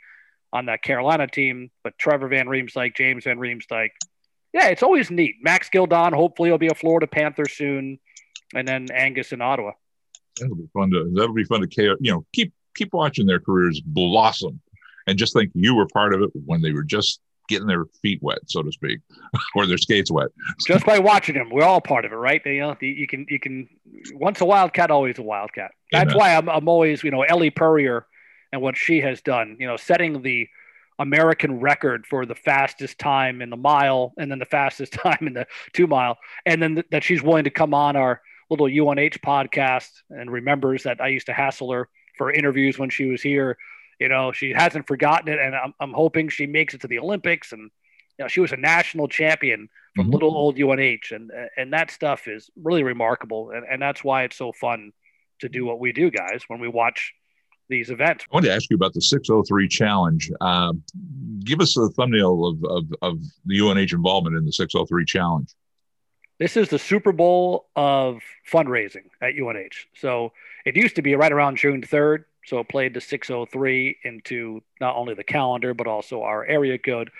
on 0.52 0.66
that 0.66 0.82
Carolina 0.82 1.26
team, 1.26 1.70
but 1.84 1.98
Trevor 1.98 2.28
Van 2.28 2.46
Riemsdyk, 2.46 2.96
James 2.96 3.24
Van 3.24 3.38
Riemsdyk. 3.38 3.90
Yeah, 4.52 4.68
it's 4.68 4.82
always 4.82 5.10
neat. 5.10 5.36
Max 5.42 5.68
Gildon, 5.68 6.14
hopefully, 6.14 6.50
will 6.50 6.58
be 6.58 6.68
a 6.68 6.74
Florida 6.74 7.06
Panther 7.06 7.44
soon, 7.46 7.98
and 8.54 8.66
then 8.66 8.88
Angus 8.92 9.32
in 9.32 9.42
Ottawa. 9.42 9.72
That'll 10.40 10.56
be 10.56 10.68
fun 10.72 10.90
to. 10.90 11.10
That'll 11.14 11.34
be 11.34 11.44
fun 11.44 11.60
to 11.60 11.96
you 12.00 12.12
know 12.12 12.24
keep 12.32 12.52
keep 12.74 12.92
watching 12.92 13.26
their 13.26 13.40
careers 13.40 13.80
blossom 13.80 14.60
and 15.08 15.18
just 15.18 15.32
think 15.32 15.50
you 15.54 15.74
were 15.74 15.86
part 15.86 16.14
of 16.14 16.22
it 16.22 16.30
when 16.46 16.62
they 16.62 16.72
were 16.72 16.84
just 16.84 17.20
getting 17.48 17.66
their 17.66 17.86
feet 18.02 18.22
wet, 18.22 18.38
so 18.46 18.62
to 18.62 18.70
speak, 18.70 19.00
or 19.56 19.66
their 19.66 19.78
skates 19.78 20.10
wet. 20.10 20.28
Just 20.66 20.84
by 20.84 20.98
watching 20.98 21.34
them, 21.34 21.48
we're 21.50 21.64
all 21.64 21.80
part 21.80 22.04
of 22.04 22.12
it, 22.12 22.16
right? 22.16 22.40
You 22.44 22.60
know, 22.60 22.76
you 22.80 23.06
can 23.06 23.26
you 23.28 23.40
can 23.40 23.68
once 24.12 24.40
a 24.40 24.44
wildcat, 24.44 24.90
always 24.90 25.18
a 25.18 25.22
wildcat. 25.22 25.72
That's 25.90 26.12
Amen. 26.12 26.18
why 26.18 26.34
I'm 26.36 26.48
I'm 26.48 26.68
always 26.68 27.02
you 27.02 27.10
know 27.10 27.22
Ellie 27.22 27.50
Purrier 27.50 28.06
and 28.52 28.62
what 28.62 28.76
she 28.76 29.00
has 29.00 29.20
done. 29.20 29.56
You 29.58 29.66
know, 29.66 29.76
setting 29.76 30.22
the 30.22 30.48
American 30.98 31.60
record 31.60 32.06
for 32.06 32.26
the 32.26 32.34
fastest 32.34 32.98
time 32.98 33.40
in 33.40 33.50
the 33.50 33.56
mile, 33.56 34.12
and 34.18 34.30
then 34.30 34.38
the 34.38 34.44
fastest 34.44 34.92
time 35.04 35.26
in 35.26 35.34
the 35.34 35.46
two 35.72 35.86
mile, 35.86 36.18
and 36.46 36.62
then 36.62 36.74
th- 36.76 36.86
that 36.90 37.04
she's 37.04 37.22
willing 37.22 37.44
to 37.44 37.50
come 37.50 37.74
on 37.74 37.96
our 37.96 38.20
little 38.50 38.66
UNH 38.66 39.20
podcast 39.22 39.90
and 40.10 40.30
remembers 40.30 40.84
that 40.84 41.00
I 41.00 41.08
used 41.08 41.26
to 41.26 41.34
hassle 41.34 41.70
her 41.72 41.88
for 42.16 42.32
interviews 42.32 42.78
when 42.78 42.90
she 42.90 43.04
was 43.04 43.22
here 43.22 43.58
you 43.98 44.08
know, 44.08 44.32
she 44.32 44.52
hasn't 44.52 44.86
forgotten 44.86 45.32
it, 45.32 45.38
and 45.40 45.54
I'm, 45.54 45.74
I'm 45.80 45.92
hoping 45.92 46.28
she 46.28 46.46
makes 46.46 46.74
it 46.74 46.80
to 46.82 46.86
the 46.86 46.98
Olympics. 46.98 47.52
And 47.52 47.62
you 48.18 48.24
know, 48.24 48.28
she 48.28 48.40
was 48.40 48.52
a 48.52 48.56
national 48.56 49.08
champion 49.08 49.68
from 49.94 50.06
mm-hmm. 50.06 50.14
little 50.14 50.36
old 50.36 50.58
UNH, 50.58 51.10
and 51.10 51.30
and 51.56 51.72
that 51.72 51.90
stuff 51.90 52.28
is 52.28 52.50
really 52.56 52.82
remarkable, 52.82 53.50
and, 53.50 53.64
and 53.68 53.82
that's 53.82 54.04
why 54.04 54.22
it's 54.22 54.36
so 54.36 54.52
fun 54.52 54.92
to 55.40 55.48
do 55.48 55.64
what 55.64 55.80
we 55.80 55.92
do, 55.92 56.10
guys, 56.10 56.42
when 56.48 56.60
we 56.60 56.68
watch 56.68 57.12
these 57.68 57.90
events. 57.90 58.24
I 58.30 58.34
want 58.34 58.46
to 58.46 58.52
ask 58.52 58.70
you 58.70 58.76
about 58.76 58.94
the 58.94 59.00
603 59.00 59.68
challenge. 59.68 60.30
Uh, 60.40 60.72
give 61.44 61.60
us 61.60 61.76
a 61.76 61.88
thumbnail 61.90 62.46
of, 62.46 62.64
of, 62.64 62.94
of 63.02 63.22
the 63.46 63.60
UNH 63.60 63.92
involvement 63.92 64.36
in 64.36 64.44
the 64.44 64.52
603 64.52 65.04
challenge. 65.04 65.54
This 66.38 66.56
is 66.56 66.68
the 66.68 66.78
Super 66.78 67.12
Bowl 67.12 67.68
of 67.74 68.20
fundraising 68.50 69.06
at 69.20 69.34
UNH. 69.34 69.86
So 69.96 70.32
it 70.64 70.76
used 70.76 70.96
to 70.96 71.02
be 71.02 71.14
right 71.16 71.32
around 71.32 71.56
June 71.56 71.82
3rd. 71.82 72.24
So 72.46 72.60
it 72.60 72.68
played 72.68 72.94
the 72.94 73.00
603 73.00 73.98
into 74.04 74.62
not 74.80 74.96
only 74.96 75.14
the 75.14 75.24
calendar, 75.24 75.74
but 75.74 75.86
also 75.86 76.22
our 76.22 76.44
area 76.44 76.78
code. 76.78 77.10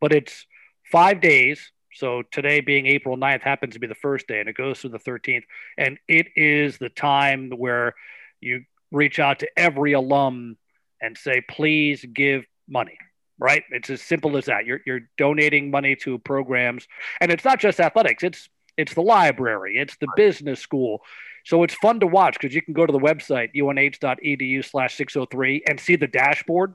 But 0.00 0.12
it's 0.12 0.46
five 0.84 1.20
days. 1.20 1.72
So 1.94 2.22
today 2.30 2.60
being 2.60 2.86
April 2.86 3.16
9th 3.16 3.42
happens 3.42 3.74
to 3.74 3.80
be 3.80 3.86
the 3.86 3.94
first 3.94 4.28
day 4.28 4.38
and 4.38 4.48
it 4.48 4.56
goes 4.56 4.80
through 4.80 4.90
the 4.90 4.98
13th. 4.98 5.44
And 5.78 5.98
it 6.06 6.28
is 6.36 6.76
the 6.76 6.90
time 6.90 7.50
where 7.50 7.94
you 8.40 8.64
reach 8.90 9.18
out 9.18 9.40
to 9.40 9.48
every 9.56 9.92
alum 9.92 10.56
and 11.00 11.16
say, 11.16 11.42
please 11.48 12.04
give 12.04 12.44
money 12.68 12.98
right? 13.40 13.62
It's 13.70 13.88
as 13.88 14.02
simple 14.02 14.36
as 14.36 14.46
that. 14.46 14.66
You're, 14.66 14.80
you're 14.84 15.08
donating 15.16 15.70
money 15.70 15.94
to 16.02 16.18
programs, 16.18 16.88
and 17.20 17.30
it's 17.30 17.44
not 17.44 17.60
just 17.60 17.78
athletics. 17.78 18.24
It's 18.24 18.48
it's 18.76 18.94
the 18.94 19.00
library, 19.00 19.78
it's 19.78 19.96
the 20.00 20.08
business 20.16 20.60
school, 20.60 21.02
so 21.44 21.62
it's 21.62 21.74
fun 21.74 21.98
to 22.00 22.06
watch 22.06 22.34
because 22.34 22.54
you 22.54 22.62
can 22.62 22.74
go 22.74 22.84
to 22.84 22.92
the 22.92 22.98
website, 22.98 23.54
unh.edu 23.56 24.64
slash 24.64 24.94
603, 24.96 25.64
and 25.66 25.80
see 25.80 25.96
the 25.96 26.06
dashboard. 26.06 26.74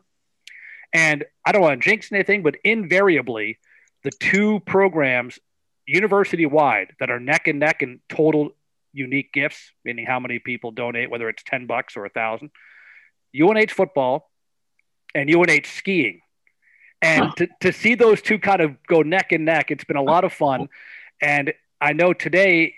And 0.91 1.23
I 1.45 1.52
don't 1.52 1.62
want 1.62 1.80
to 1.80 1.89
jinx 1.89 2.12
anything, 2.12 2.43
but 2.43 2.56
invariably, 2.63 3.60
the 4.04 4.12
two 4.19 4.62
programs 4.62 5.39
university 5.86 6.45
wide 6.45 6.93
that 6.99 7.12
are 7.12 7.19
neck 7.19 7.47
and 7.47 7.60
neck 7.60 7.84
in 7.84 7.99
total 8.10 8.52
unique 8.94 9.34
gifts, 9.34 9.72
meaning 9.84 10.06
how 10.06 10.20
many 10.20 10.40
people 10.40 10.72
donate, 10.72 11.10
whether 11.10 11.28
it's 11.30 11.44
10 11.44 11.68
bucks 11.68 11.98
or 11.98 12.06
a 12.06 12.10
thousand, 12.10 12.52
UNH 13.40 13.72
football 13.72 14.30
and 15.16 15.34
UNH 15.34 15.66
skiing. 15.66 16.22
And 17.02 17.36
to, 17.36 17.48
to 17.62 17.74
see 17.74 17.96
those 17.96 18.22
two 18.22 18.40
kind 18.40 18.62
of 18.62 18.78
go 18.88 19.02
neck 19.02 19.32
and 19.32 19.44
neck, 19.44 19.72
it's 19.72 19.84
been 19.84 19.98
a 19.98 20.04
lot 20.04 20.24
of 20.24 20.32
fun. 20.32 20.70
And 21.22 21.54
I 21.82 21.94
know 21.94 22.14
today 22.14 22.76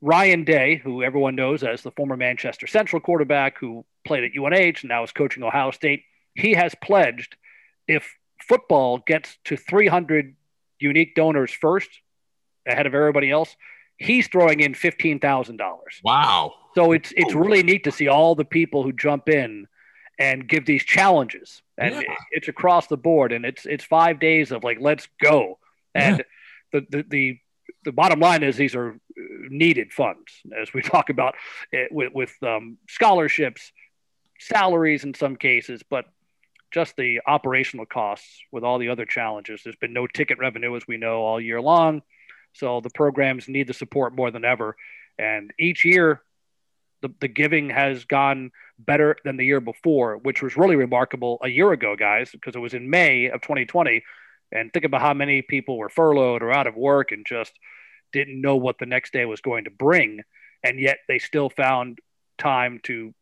Ryan 0.00 0.44
Day, 0.44 0.80
who 0.82 1.02
everyone 1.02 1.36
knows 1.36 1.62
as 1.62 1.82
the 1.82 1.92
former 1.92 2.16
Manchester 2.16 2.66
Central 2.66 3.00
quarterback 3.00 3.58
who 3.58 3.84
played 4.04 4.24
at 4.24 4.32
UNH 4.36 4.80
and 4.80 4.88
now 4.88 5.04
is 5.04 5.12
coaching 5.12 5.42
Ohio 5.42 5.70
State, 5.70 6.02
he 6.34 6.54
has 6.54 6.74
pledged 6.82 7.36
if 7.86 8.16
football 8.40 8.98
gets 8.98 9.38
to 9.44 9.56
300 9.56 10.34
unique 10.80 11.14
donors 11.14 11.52
first 11.52 11.88
ahead 12.66 12.86
of 12.86 12.94
everybody 12.94 13.30
else, 13.30 13.54
he's 13.98 14.28
throwing 14.28 14.60
in 14.60 14.74
$15,000. 14.74 15.58
Wow. 16.04 16.54
So 16.74 16.92
it's 16.92 17.12
it's 17.16 17.34
really 17.34 17.62
neat 17.62 17.84
to 17.84 17.92
see 17.92 18.08
all 18.08 18.34
the 18.34 18.44
people 18.44 18.82
who 18.82 18.92
jump 18.92 19.28
in 19.28 19.66
and 20.18 20.48
give 20.48 20.64
these 20.64 20.84
challenges. 20.84 21.62
And 21.76 21.94
yeah. 21.96 22.14
it's 22.30 22.48
across 22.48 22.86
the 22.86 22.96
board 22.96 23.32
and 23.32 23.44
it's 23.44 23.66
it's 23.66 23.84
5 23.84 24.18
days 24.18 24.52
of 24.52 24.64
like 24.64 24.78
let's 24.80 25.08
go. 25.22 25.58
And 25.94 26.18
yeah. 26.18 26.80
the, 26.80 26.86
the 26.90 27.04
the 27.08 27.38
the 27.84 27.92
bottom 27.92 28.20
line 28.20 28.42
is 28.42 28.56
these 28.56 28.74
are 28.74 28.98
needed 29.48 29.92
funds, 29.92 30.40
as 30.56 30.72
we 30.72 30.82
talk 30.82 31.10
about 31.10 31.34
it, 31.70 31.90
with, 31.92 32.12
with 32.14 32.34
um, 32.42 32.78
scholarships, 32.88 33.72
salaries 34.38 35.04
in 35.04 35.14
some 35.14 35.36
cases. 35.36 35.82
But 35.88 36.06
just 36.70 36.96
the 36.96 37.20
operational 37.26 37.86
costs 37.86 38.40
with 38.50 38.64
all 38.64 38.78
the 38.78 38.88
other 38.88 39.04
challenges. 39.04 39.62
There's 39.62 39.76
been 39.76 39.92
no 39.92 40.06
ticket 40.06 40.38
revenue, 40.38 40.74
as 40.74 40.86
we 40.88 40.96
know, 40.96 41.22
all 41.22 41.40
year 41.40 41.60
long. 41.60 42.02
So 42.54 42.80
the 42.80 42.90
programs 42.90 43.48
need 43.48 43.66
the 43.66 43.74
support 43.74 44.14
more 44.14 44.30
than 44.30 44.44
ever. 44.44 44.76
And 45.18 45.52
each 45.58 45.84
year, 45.84 46.22
the, 47.00 47.12
the 47.20 47.28
giving 47.28 47.70
has 47.70 48.04
gone 48.04 48.50
better 48.78 49.16
than 49.24 49.36
the 49.36 49.44
year 49.44 49.60
before, 49.60 50.16
which 50.18 50.42
was 50.42 50.56
really 50.56 50.76
remarkable 50.76 51.38
a 51.42 51.48
year 51.48 51.72
ago, 51.72 51.96
guys, 51.96 52.30
because 52.30 52.54
it 52.54 52.60
was 52.60 52.74
in 52.74 52.90
May 52.90 53.26
of 53.26 53.40
2020. 53.42 54.02
And 54.52 54.72
think 54.72 54.84
about 54.84 55.00
how 55.00 55.14
many 55.14 55.42
people 55.42 55.78
were 55.78 55.88
furloughed 55.88 56.42
or 56.42 56.52
out 56.52 56.66
of 56.66 56.76
work 56.76 57.10
and 57.12 57.24
just 57.26 57.52
didn't 58.12 58.40
know 58.40 58.56
what 58.56 58.78
the 58.78 58.86
next 58.86 59.12
day 59.12 59.24
was 59.24 59.40
going 59.40 59.64
to 59.64 59.70
bring. 59.70 60.20
And 60.62 60.78
yet 60.78 60.98
they 61.08 61.18
still 61.18 61.48
found 61.48 61.98
time 62.38 62.80
to 62.84 63.14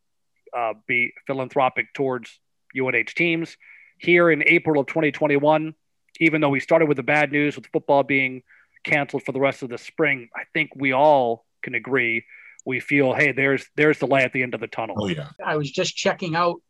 uh, 0.55 0.73
be 0.87 1.13
philanthropic 1.27 1.93
towards 1.93 2.39
UNH 2.77 3.15
teams. 3.15 3.57
Here 3.97 4.29
in 4.29 4.43
April 4.45 4.79
of 4.81 4.87
2021, 4.87 5.73
even 6.19 6.41
though 6.41 6.49
we 6.49 6.59
started 6.59 6.87
with 6.87 6.97
the 6.97 7.03
bad 7.03 7.31
news 7.31 7.55
with 7.55 7.67
football 7.67 8.03
being 8.03 8.43
canceled 8.83 9.23
for 9.23 9.31
the 9.31 9.39
rest 9.39 9.63
of 9.63 9.69
the 9.69 9.77
spring, 9.77 10.29
I 10.35 10.43
think 10.53 10.71
we 10.75 10.93
all 10.93 11.45
can 11.61 11.75
agree 11.75 12.25
we 12.65 12.79
feel, 12.79 13.13
hey, 13.13 13.31
there's 13.31 13.65
there's 13.75 13.99
the 13.99 14.07
light 14.07 14.25
at 14.25 14.33
the 14.33 14.43
end 14.43 14.53
of 14.53 14.59
the 14.59 14.67
tunnel. 14.67 14.95
Oh 14.99 15.07
yeah. 15.07 15.29
I 15.43 15.57
was 15.57 15.71
just 15.71 15.95
checking 15.95 16.35
out 16.35 16.61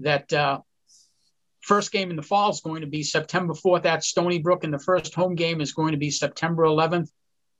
that 0.00 0.32
uh, 0.32 0.60
first 1.60 1.92
game 1.92 2.10
in 2.10 2.16
the 2.16 2.22
fall 2.22 2.50
is 2.50 2.60
going 2.60 2.82
to 2.82 2.86
be 2.86 3.02
September 3.02 3.54
4th 3.54 3.84
at 3.84 4.04
Stony 4.04 4.38
Brook, 4.38 4.64
and 4.64 4.72
the 4.72 4.78
first 4.78 5.14
home 5.14 5.34
game 5.34 5.60
is 5.60 5.72
going 5.72 5.92
to 5.92 5.98
be 5.98 6.10
September 6.10 6.64
11th 6.64 7.08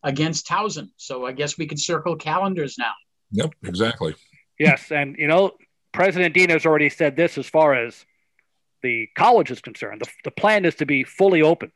against 0.03 0.47
Towson. 0.47 0.91
So 0.97 1.27
I 1.27 1.33
guess 1.33 1.59
we 1.59 1.67
could 1.67 1.79
circle 1.79 2.17
calendars 2.17 2.77
now. 2.79 2.93
Yep, 3.33 3.53
exactly. 3.65 4.15
Yes, 4.59 4.91
and 4.91 5.17
you 5.19 5.27
know, 5.27 5.53
President 5.93 6.35
Dean 6.35 6.51
has 6.51 6.67
already 6.67 6.91
said 6.91 7.17
this 7.17 7.39
as 7.39 7.47
far 7.47 7.75
as 7.75 8.05
the 8.83 9.09
college 9.17 9.51
is 9.51 9.61
concerned. 9.61 10.03
The, 10.03 10.09
the 10.25 10.31
plan 10.31 10.65
is 10.65 10.75
to 10.77 10.87
be 10.87 11.05
fully 11.05 11.43
open, 11.43 11.73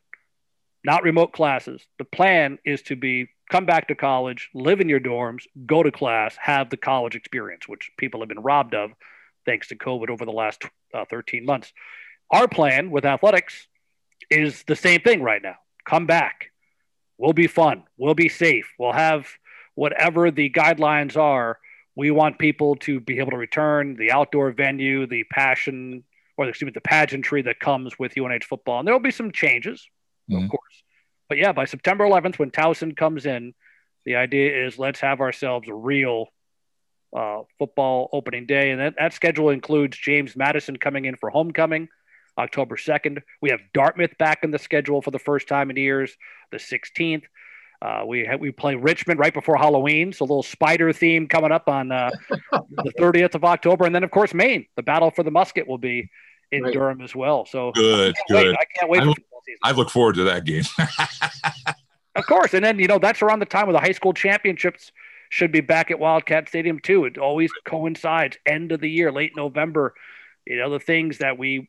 not 0.84 1.02
remote 1.02 1.32
classes. 1.32 1.82
The 1.98 2.04
plan 2.04 2.58
is 2.64 2.82
to 2.82 2.96
be 2.96 3.28
come 3.50 3.66
back 3.66 3.88
to 3.88 3.94
college, 3.94 4.50
live 4.54 4.80
in 4.80 4.88
your 4.88 5.00
dorms, 5.00 5.44
go 5.66 5.82
to 5.82 5.90
class, 5.90 6.36
have 6.40 6.70
the 6.70 6.76
college 6.76 7.14
experience, 7.14 7.68
which 7.68 7.90
people 7.98 8.20
have 8.20 8.28
been 8.28 8.40
robbed 8.40 8.74
of 8.74 8.92
thanks 9.46 9.68
to 9.68 9.76
COVID 9.76 10.10
over 10.10 10.24
the 10.24 10.32
last 10.32 10.64
uh, 10.94 11.04
13 11.10 11.44
months. 11.44 11.72
Our 12.30 12.48
plan 12.48 12.90
with 12.90 13.04
athletics 13.04 13.66
is 14.30 14.62
the 14.64 14.76
same 14.76 15.00
thing 15.00 15.22
right 15.22 15.42
now. 15.42 15.56
Come 15.84 16.06
back. 16.06 16.50
We'll 17.18 17.32
be 17.32 17.46
fun. 17.46 17.84
We'll 17.96 18.14
be 18.14 18.28
safe. 18.28 18.66
We'll 18.78 18.92
have 18.92 19.28
whatever 19.74 20.30
the 20.30 20.50
guidelines 20.50 21.16
are. 21.16 21.58
We 21.96 22.10
want 22.10 22.38
people 22.38 22.76
to 22.76 22.98
be 22.98 23.18
able 23.18 23.32
to 23.32 23.36
return 23.36 23.96
the 23.96 24.10
outdoor 24.10 24.50
venue, 24.52 25.06
the 25.06 25.24
passion, 25.24 26.02
or 26.36 26.48
excuse 26.48 26.66
me, 26.66 26.72
the 26.72 26.80
pageantry 26.80 27.42
that 27.42 27.60
comes 27.60 27.98
with 27.98 28.16
UNH 28.16 28.44
football. 28.44 28.80
And 28.80 28.88
there 28.88 28.94
will 28.94 29.00
be 29.00 29.12
some 29.12 29.30
changes, 29.30 29.86
mm-hmm. 30.30 30.44
of 30.44 30.50
course. 30.50 30.82
But 31.28 31.38
yeah, 31.38 31.52
by 31.52 31.64
September 31.64 32.04
11th, 32.04 32.38
when 32.38 32.50
Towson 32.50 32.96
comes 32.96 33.26
in, 33.26 33.54
the 34.04 34.16
idea 34.16 34.66
is 34.66 34.78
let's 34.78 35.00
have 35.00 35.20
ourselves 35.20 35.68
a 35.68 35.74
real 35.74 36.26
uh, 37.16 37.42
football 37.58 38.08
opening 38.12 38.46
day. 38.46 38.70
And 38.70 38.80
that, 38.80 38.94
that 38.98 39.12
schedule 39.12 39.50
includes 39.50 39.96
James 39.96 40.36
Madison 40.36 40.76
coming 40.76 41.04
in 41.04 41.16
for 41.16 41.30
homecoming 41.30 41.88
October 42.36 42.76
2nd. 42.76 43.22
We 43.40 43.50
have 43.50 43.60
Dartmouth 43.72 44.18
back 44.18 44.40
in 44.42 44.50
the 44.50 44.58
schedule 44.58 45.00
for 45.00 45.10
the 45.10 45.18
first 45.18 45.48
time 45.48 45.70
in 45.70 45.76
years, 45.76 46.16
the 46.50 46.58
16th. 46.58 47.22
Uh, 47.82 48.02
we 48.06 48.26
we 48.40 48.50
play 48.50 48.74
Richmond 48.76 49.20
right 49.20 49.34
before 49.34 49.56
Halloween, 49.56 50.12
so 50.12 50.22
a 50.22 50.26
little 50.26 50.42
spider 50.42 50.90
theme 50.92 51.26
coming 51.26 51.52
up 51.52 51.68
on 51.68 51.92
uh, 51.92 52.10
the 52.30 52.92
30th 52.98 53.34
of 53.34 53.44
October, 53.44 53.84
and 53.84 53.94
then 53.94 54.04
of 54.04 54.10
course 54.10 54.32
Maine. 54.32 54.64
The 54.76 54.82
battle 54.82 55.10
for 55.10 55.22
the 55.22 55.30
musket 55.30 55.68
will 55.68 55.76
be 55.76 56.08
in 56.50 56.62
right. 56.62 56.72
Durham 56.72 57.02
as 57.02 57.14
well. 57.14 57.44
So 57.44 57.72
good, 57.72 58.14
I 58.16 58.32
good. 58.32 58.46
Wait. 58.46 58.56
I 58.58 58.64
can't 58.78 58.90
wait. 58.90 59.02
I 59.02 59.14
look, 59.46 59.58
I 59.62 59.72
look 59.72 59.90
forward 59.90 60.16
to 60.16 60.24
that 60.24 60.44
game. 60.44 60.64
of 62.16 62.26
course, 62.26 62.54
and 62.54 62.64
then 62.64 62.78
you 62.78 62.86
know 62.86 62.98
that's 62.98 63.22
around 63.22 63.40
the 63.40 63.46
time 63.46 63.66
where 63.66 63.72
the 63.72 63.80
high 63.80 63.92
school 63.92 64.12
championships 64.12 64.92
should 65.28 65.52
be 65.52 65.60
back 65.60 65.90
at 65.90 65.98
Wildcat 65.98 66.48
Stadium 66.48 66.78
too. 66.78 67.04
It 67.04 67.18
always 67.18 67.50
coincides 67.66 68.38
end 68.46 68.72
of 68.72 68.80
the 68.80 68.90
year, 68.90 69.10
late 69.10 69.32
November. 69.36 69.94
You 70.46 70.58
know 70.58 70.70
the 70.70 70.80
things 70.80 71.18
that 71.18 71.38
we 71.38 71.68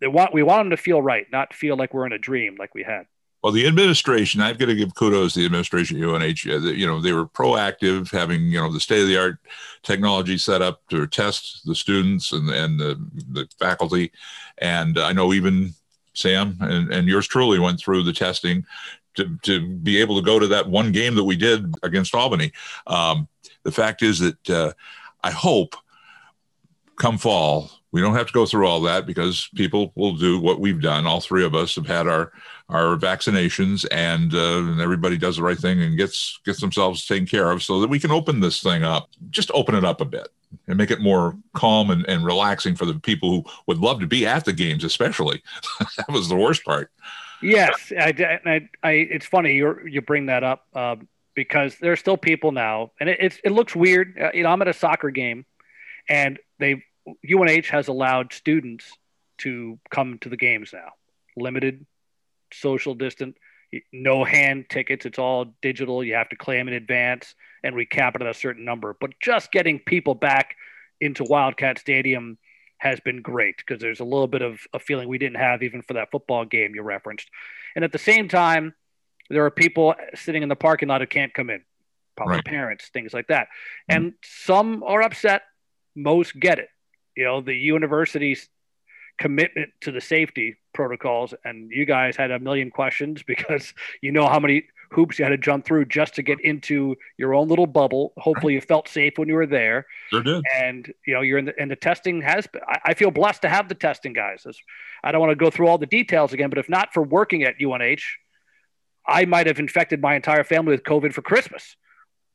they 0.00 0.08
want 0.08 0.34
we 0.34 0.42
want 0.42 0.60
them 0.60 0.70
to 0.70 0.76
feel 0.76 1.00
right, 1.00 1.26
not 1.32 1.54
feel 1.54 1.76
like 1.76 1.94
we're 1.94 2.06
in 2.06 2.12
a 2.12 2.18
dream 2.18 2.56
like 2.58 2.74
we 2.74 2.82
had. 2.82 3.06
Well, 3.44 3.52
the 3.52 3.66
administration, 3.66 4.40
I've 4.40 4.56
got 4.56 4.66
to 4.66 4.74
give 4.74 4.94
kudos 4.94 5.34
to 5.34 5.40
the 5.40 5.44
administration 5.44 6.02
at 6.02 6.08
UNH. 6.08 6.46
You 6.46 6.86
know, 6.86 6.98
they 6.98 7.12
were 7.12 7.26
proactive, 7.26 8.10
having 8.10 8.40
you 8.42 8.58
know 8.58 8.72
the 8.72 8.80
state 8.80 9.02
of 9.02 9.08
the 9.08 9.18
art 9.18 9.36
technology 9.82 10.38
set 10.38 10.62
up 10.62 10.80
to 10.88 11.06
test 11.06 11.60
the 11.66 11.74
students 11.74 12.32
and 12.32 12.48
and 12.48 12.80
the, 12.80 12.98
the 13.28 13.46
faculty, 13.58 14.12
and 14.58 14.98
I 14.98 15.12
know 15.12 15.34
even 15.34 15.74
Sam 16.14 16.56
and, 16.60 16.92
and 16.92 17.08
yours 17.08 17.26
truly 17.26 17.58
went 17.58 17.78
through 17.78 18.04
the 18.04 18.12
testing 18.12 18.64
to, 19.14 19.38
to 19.42 19.66
be 19.66 20.00
able 20.00 20.16
to 20.16 20.24
go 20.24 20.38
to 20.38 20.46
that 20.48 20.68
one 20.68 20.92
game 20.92 21.14
that 21.14 21.24
we 21.24 21.36
did 21.36 21.74
against 21.82 22.14
Albany. 22.14 22.52
Um, 22.86 23.28
the 23.62 23.72
fact 23.72 24.02
is 24.02 24.18
that 24.20 24.50
uh, 24.50 24.72
I 25.22 25.30
hope 25.30 25.74
come 26.96 27.18
fall 27.18 27.70
we 27.94 28.00
don't 28.00 28.16
have 28.16 28.26
to 28.26 28.32
go 28.32 28.44
through 28.44 28.66
all 28.66 28.80
that 28.80 29.06
because 29.06 29.48
people 29.54 29.92
will 29.94 30.16
do 30.16 30.40
what 30.40 30.58
we've 30.58 30.82
done. 30.82 31.06
All 31.06 31.20
three 31.20 31.44
of 31.44 31.54
us 31.54 31.76
have 31.76 31.86
had 31.86 32.08
our 32.08 32.32
our 32.68 32.96
vaccinations, 32.96 33.86
and, 33.92 34.34
uh, 34.34 34.72
and 34.72 34.80
everybody 34.80 35.16
does 35.16 35.36
the 35.36 35.44
right 35.44 35.56
thing 35.56 35.80
and 35.80 35.96
gets 35.96 36.40
gets 36.44 36.60
themselves 36.60 37.06
taken 37.06 37.24
care 37.24 37.52
of, 37.52 37.62
so 37.62 37.80
that 37.80 37.88
we 37.88 38.00
can 38.00 38.10
open 38.10 38.40
this 38.40 38.60
thing 38.60 38.82
up. 38.82 39.10
Just 39.30 39.52
open 39.54 39.76
it 39.76 39.84
up 39.84 40.00
a 40.00 40.04
bit 40.04 40.26
and 40.66 40.76
make 40.76 40.90
it 40.90 41.00
more 41.00 41.38
calm 41.52 41.90
and, 41.90 42.04
and 42.08 42.24
relaxing 42.24 42.74
for 42.74 42.84
the 42.84 42.94
people 42.94 43.30
who 43.30 43.44
would 43.68 43.78
love 43.78 44.00
to 44.00 44.08
be 44.08 44.26
at 44.26 44.44
the 44.44 44.52
games, 44.52 44.82
especially. 44.82 45.40
that 45.96 46.10
was 46.10 46.28
the 46.28 46.36
worst 46.36 46.64
part. 46.64 46.90
Yes, 47.42 47.92
I, 47.96 48.40
I, 48.44 48.68
I 48.82 48.90
it's 48.90 49.26
funny 49.26 49.54
you 49.54 49.78
you 49.86 50.00
bring 50.00 50.26
that 50.26 50.42
up 50.42 50.66
uh, 50.74 50.96
because 51.36 51.76
there 51.78 51.92
are 51.92 51.96
still 51.96 52.16
people 52.16 52.50
now, 52.50 52.90
and 52.98 53.08
it, 53.08 53.38
it 53.44 53.52
looks 53.52 53.76
weird. 53.76 54.18
Uh, 54.20 54.32
you 54.34 54.42
know, 54.42 54.48
I'm 54.48 54.62
at 54.62 54.68
a 54.68 54.72
soccer 54.72 55.10
game, 55.10 55.46
and 56.08 56.40
they 56.58 56.82
UNH 57.06 57.66
has 57.70 57.88
allowed 57.88 58.32
students 58.32 58.90
to 59.38 59.78
come 59.90 60.18
to 60.18 60.28
the 60.28 60.36
games 60.36 60.70
now, 60.72 60.90
limited, 61.36 61.86
social 62.52 62.94
distant, 62.94 63.36
no 63.92 64.24
hand 64.24 64.66
tickets. 64.68 65.06
It's 65.06 65.18
all 65.18 65.54
digital. 65.60 66.04
You 66.04 66.14
have 66.14 66.28
to 66.30 66.36
claim 66.36 66.68
in 66.68 66.74
advance 66.74 67.34
and 67.62 67.74
recap 67.74 68.14
it 68.14 68.22
at 68.22 68.28
a 68.28 68.34
certain 68.34 68.64
number. 68.64 68.96
But 68.98 69.18
just 69.20 69.50
getting 69.50 69.78
people 69.80 70.14
back 70.14 70.56
into 71.00 71.24
Wildcat 71.24 71.78
Stadium 71.78 72.38
has 72.78 73.00
been 73.00 73.22
great 73.22 73.56
because 73.56 73.80
there's 73.80 74.00
a 74.00 74.04
little 74.04 74.26
bit 74.26 74.42
of 74.42 74.60
a 74.72 74.78
feeling 74.78 75.08
we 75.08 75.18
didn't 75.18 75.38
have 75.38 75.62
even 75.62 75.82
for 75.82 75.94
that 75.94 76.10
football 76.10 76.44
game 76.44 76.74
you 76.74 76.82
referenced. 76.82 77.28
And 77.74 77.84
at 77.84 77.92
the 77.92 77.98
same 77.98 78.28
time, 78.28 78.74
there 79.30 79.44
are 79.44 79.50
people 79.50 79.94
sitting 80.14 80.42
in 80.42 80.48
the 80.48 80.56
parking 80.56 80.88
lot 80.88 81.00
who 81.00 81.06
can't 81.06 81.32
come 81.32 81.50
in, 81.50 81.62
probably 82.16 82.36
right. 82.36 82.44
parents, 82.44 82.88
things 82.92 83.14
like 83.14 83.28
that. 83.28 83.48
Mm-hmm. 83.90 83.96
And 83.96 84.14
some 84.22 84.82
are 84.82 85.02
upset. 85.02 85.42
Most 85.96 86.38
get 86.38 86.58
it 86.58 86.68
you 87.16 87.24
know 87.24 87.40
the 87.40 87.54
university's 87.54 88.48
commitment 89.18 89.70
to 89.80 89.92
the 89.92 90.00
safety 90.00 90.56
protocols 90.72 91.34
and 91.44 91.70
you 91.70 91.84
guys 91.84 92.16
had 92.16 92.32
a 92.32 92.38
million 92.38 92.70
questions 92.70 93.22
because 93.26 93.72
you 94.02 94.12
know 94.12 94.26
how 94.26 94.40
many 94.40 94.64
hoops 94.94 95.18
you 95.18 95.24
had 95.24 95.30
to 95.30 95.38
jump 95.38 95.64
through 95.64 95.84
just 95.84 96.14
to 96.14 96.22
get 96.22 96.40
into 96.40 96.94
your 97.18 97.34
own 97.34 97.48
little 97.48 97.66
bubble. 97.66 98.12
Hopefully 98.16 98.54
you 98.54 98.60
felt 98.60 98.88
safe 98.88 99.14
when 99.16 99.28
you 99.28 99.34
were 99.34 99.46
there. 99.46 99.86
Sure 100.10 100.22
did. 100.22 100.42
and 100.54 100.92
you 101.06 101.14
know 101.14 101.20
you're 101.20 101.38
in 101.38 101.46
the 101.46 101.54
and 101.58 101.70
the 101.70 101.76
testing 101.76 102.22
has 102.22 102.46
been, 102.46 102.62
I, 102.66 102.78
I 102.86 102.94
feel 102.94 103.10
blessed 103.10 103.42
to 103.42 103.48
have 103.48 103.68
the 103.68 103.74
testing 103.74 104.12
guys. 104.12 104.46
I 105.02 105.12
don't 105.12 105.20
want 105.20 105.30
to 105.32 105.36
go 105.36 105.50
through 105.50 105.68
all 105.68 105.78
the 105.78 105.86
details 105.86 106.32
again 106.32 106.48
but 106.48 106.58
if 106.58 106.68
not 106.68 106.94
for 106.94 107.02
working 107.02 107.42
at 107.42 107.58
unh 107.58 108.02
i 109.06 109.24
might 109.24 109.46
have 109.46 109.58
infected 109.58 110.00
my 110.00 110.14
entire 110.14 110.44
family 110.44 110.72
with 110.72 110.82
covid 110.82 111.12
for 111.12 111.22
christmas. 111.22 111.76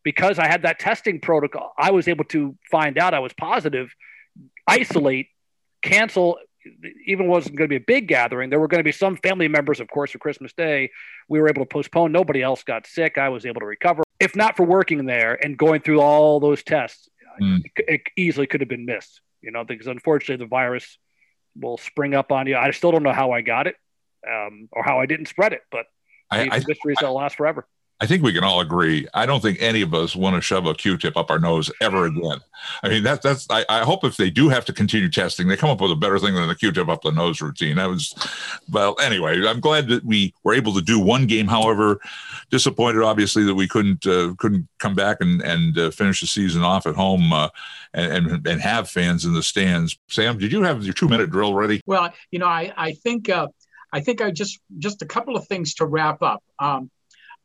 Because 0.03 0.39
i 0.39 0.47
had 0.47 0.61
that 0.63 0.79
testing 0.79 1.19
protocol 1.19 1.73
i 1.77 1.91
was 1.91 2.07
able 2.07 2.25
to 2.25 2.55
find 2.69 2.97
out 2.97 3.13
i 3.13 3.19
was 3.19 3.33
positive 3.33 3.93
isolate, 4.69 5.27
cancel. 5.82 6.38
Even 7.08 7.27
wasn't 7.27 7.55
going 7.55 7.69
to 7.69 7.71
be 7.71 7.82
a 7.82 7.86
big 7.86 8.08
gathering. 8.08 8.49
There 8.49 8.60
were 8.60 8.67
going 8.67 8.79
to 8.79 8.84
be 8.84 8.91
some 8.91 9.15
family 9.15 9.47
members, 9.47 9.79
of 9.79 9.89
course, 9.89 10.12
for 10.12 10.19
Christmas 10.19 10.53
Day. 10.53 10.91
We 11.29 11.39
were 11.39 11.47
able 11.47 11.63
to 11.63 11.69
postpone. 11.69 12.12
Nobody 12.12 12.41
else 12.41 12.63
got 12.63 12.86
sick. 12.86 13.17
I 13.17 13.29
was 13.29 13.45
able 13.45 13.62
to 13.62 13.65
recover. 13.65 14.03
If 14.19 14.36
not 14.36 14.58
for 14.58 14.65
working 14.65 15.05
there 15.05 15.34
and 15.43 15.58
going 15.58 15.82
through 15.82 16.01
all 16.01 16.39
those 16.39 16.62
tests, 16.63 17.08
mm. 17.41 17.63
it, 17.77 17.86
it 17.88 18.01
easily 18.17 18.45
could 18.45 18.60
have 18.60 18.69
been 18.69 18.86
missed. 18.86 19.21
You 19.41 19.51
know, 19.51 19.63
because 19.63 19.88
unfortunately 19.88 20.43
the 20.43 20.49
virus 20.49 20.97
will 21.55 21.77
spring 21.77 22.13
up 22.13 22.32
on 22.32 22.45
you. 22.47 22.58
I 22.58 22.71
still 22.71 22.91
don't 22.91 23.03
know 23.03 23.13
how 23.13 23.32
I 23.32 23.41
got 23.41 23.67
it 23.67 23.75
um, 24.27 24.69
or 24.71 24.84
how 24.84 24.99
I 24.99 25.05
didn't 25.05 25.27
spread 25.27 25.53
it, 25.53 25.62
but 25.71 25.86
I, 26.29 26.49
I, 26.49 26.62
mysteries 26.67 26.97
that 27.01 27.12
last 27.12 27.38
forever. 27.38 27.67
I 28.01 28.05
think 28.05 28.23
we 28.23 28.31
can 28.31 28.45
all 28.45 28.62
agree. 28.62 29.07
I 29.13 29.25
don't 29.25 29.41
think 29.41 29.57
any 29.59 29.81
of 29.81 29.93
us 29.93 30.15
want 30.15 30.35
to 30.35 30.41
shove 30.41 30.65
a 30.65 30.73
Q-tip 30.73 31.17
up 31.17 31.29
our 31.29 31.39
nose 31.39 31.69
ever 31.81 32.05
again. 32.05 32.39
I 32.81 32.88
mean, 32.88 33.03
that, 33.03 33.21
that's. 33.21 33.45
I, 33.49 33.65
I 33.67 33.83
hope 33.83 34.05
if 34.05 34.15
they 34.15 34.29
do 34.29 34.47
have 34.47 34.63
to 34.65 34.73
continue 34.73 35.09
testing, 35.09 35.47
they 35.47 35.57
come 35.57 35.69
up 35.69 35.81
with 35.81 35.91
a 35.91 35.97
better 35.97 36.17
thing 36.17 36.33
than 36.33 36.47
the 36.47 36.55
Q-tip 36.55 36.88
up 36.88 37.01
the 37.01 37.12
nose 37.12 37.41
routine. 37.41 37.75
That 37.75 37.89
was, 37.89 38.13
well, 38.71 38.95
anyway. 39.01 39.45
I'm 39.45 39.59
glad 39.59 39.89
that 39.89 40.05
we 40.05 40.33
were 40.43 40.53
able 40.53 40.73
to 40.75 40.81
do 40.81 40.97
one 40.97 41.25
game. 41.27 41.47
However, 41.47 41.99
disappointed 42.49 43.03
obviously 43.03 43.43
that 43.43 43.55
we 43.55 43.67
couldn't 43.67 44.07
uh, 44.07 44.33
couldn't 44.38 44.67
come 44.77 44.95
back 44.95 45.17
and 45.19 45.41
and 45.41 45.77
uh, 45.77 45.91
finish 45.91 46.21
the 46.21 46.27
season 46.27 46.63
off 46.63 46.88
at 46.88 46.95
home 46.95 47.33
uh, 47.33 47.49
and, 47.93 48.27
and, 48.27 48.47
and 48.47 48.62
have 48.62 48.89
fans 48.89 49.25
in 49.25 49.33
the 49.33 49.43
stands. 49.43 49.97
Sam, 50.07 50.38
did 50.38 50.51
you 50.51 50.63
have 50.63 50.83
your 50.83 50.93
two 50.93 51.09
minute 51.09 51.31
drill 51.31 51.53
ready? 51.53 51.81
Well, 51.85 52.13
you 52.31 52.39
know, 52.39 52.47
I 52.47 52.71
I 52.77 52.93
think 52.93 53.29
uh, 53.29 53.47
I 53.91 53.99
think 53.99 54.21
I 54.21 54.31
just 54.31 54.59
just 54.77 55.01
a 55.01 55.05
couple 55.05 55.35
of 55.35 55.47
things 55.47 55.73
to 55.75 55.85
wrap 55.85 56.21
up. 56.21 56.43
Um, 56.59 56.89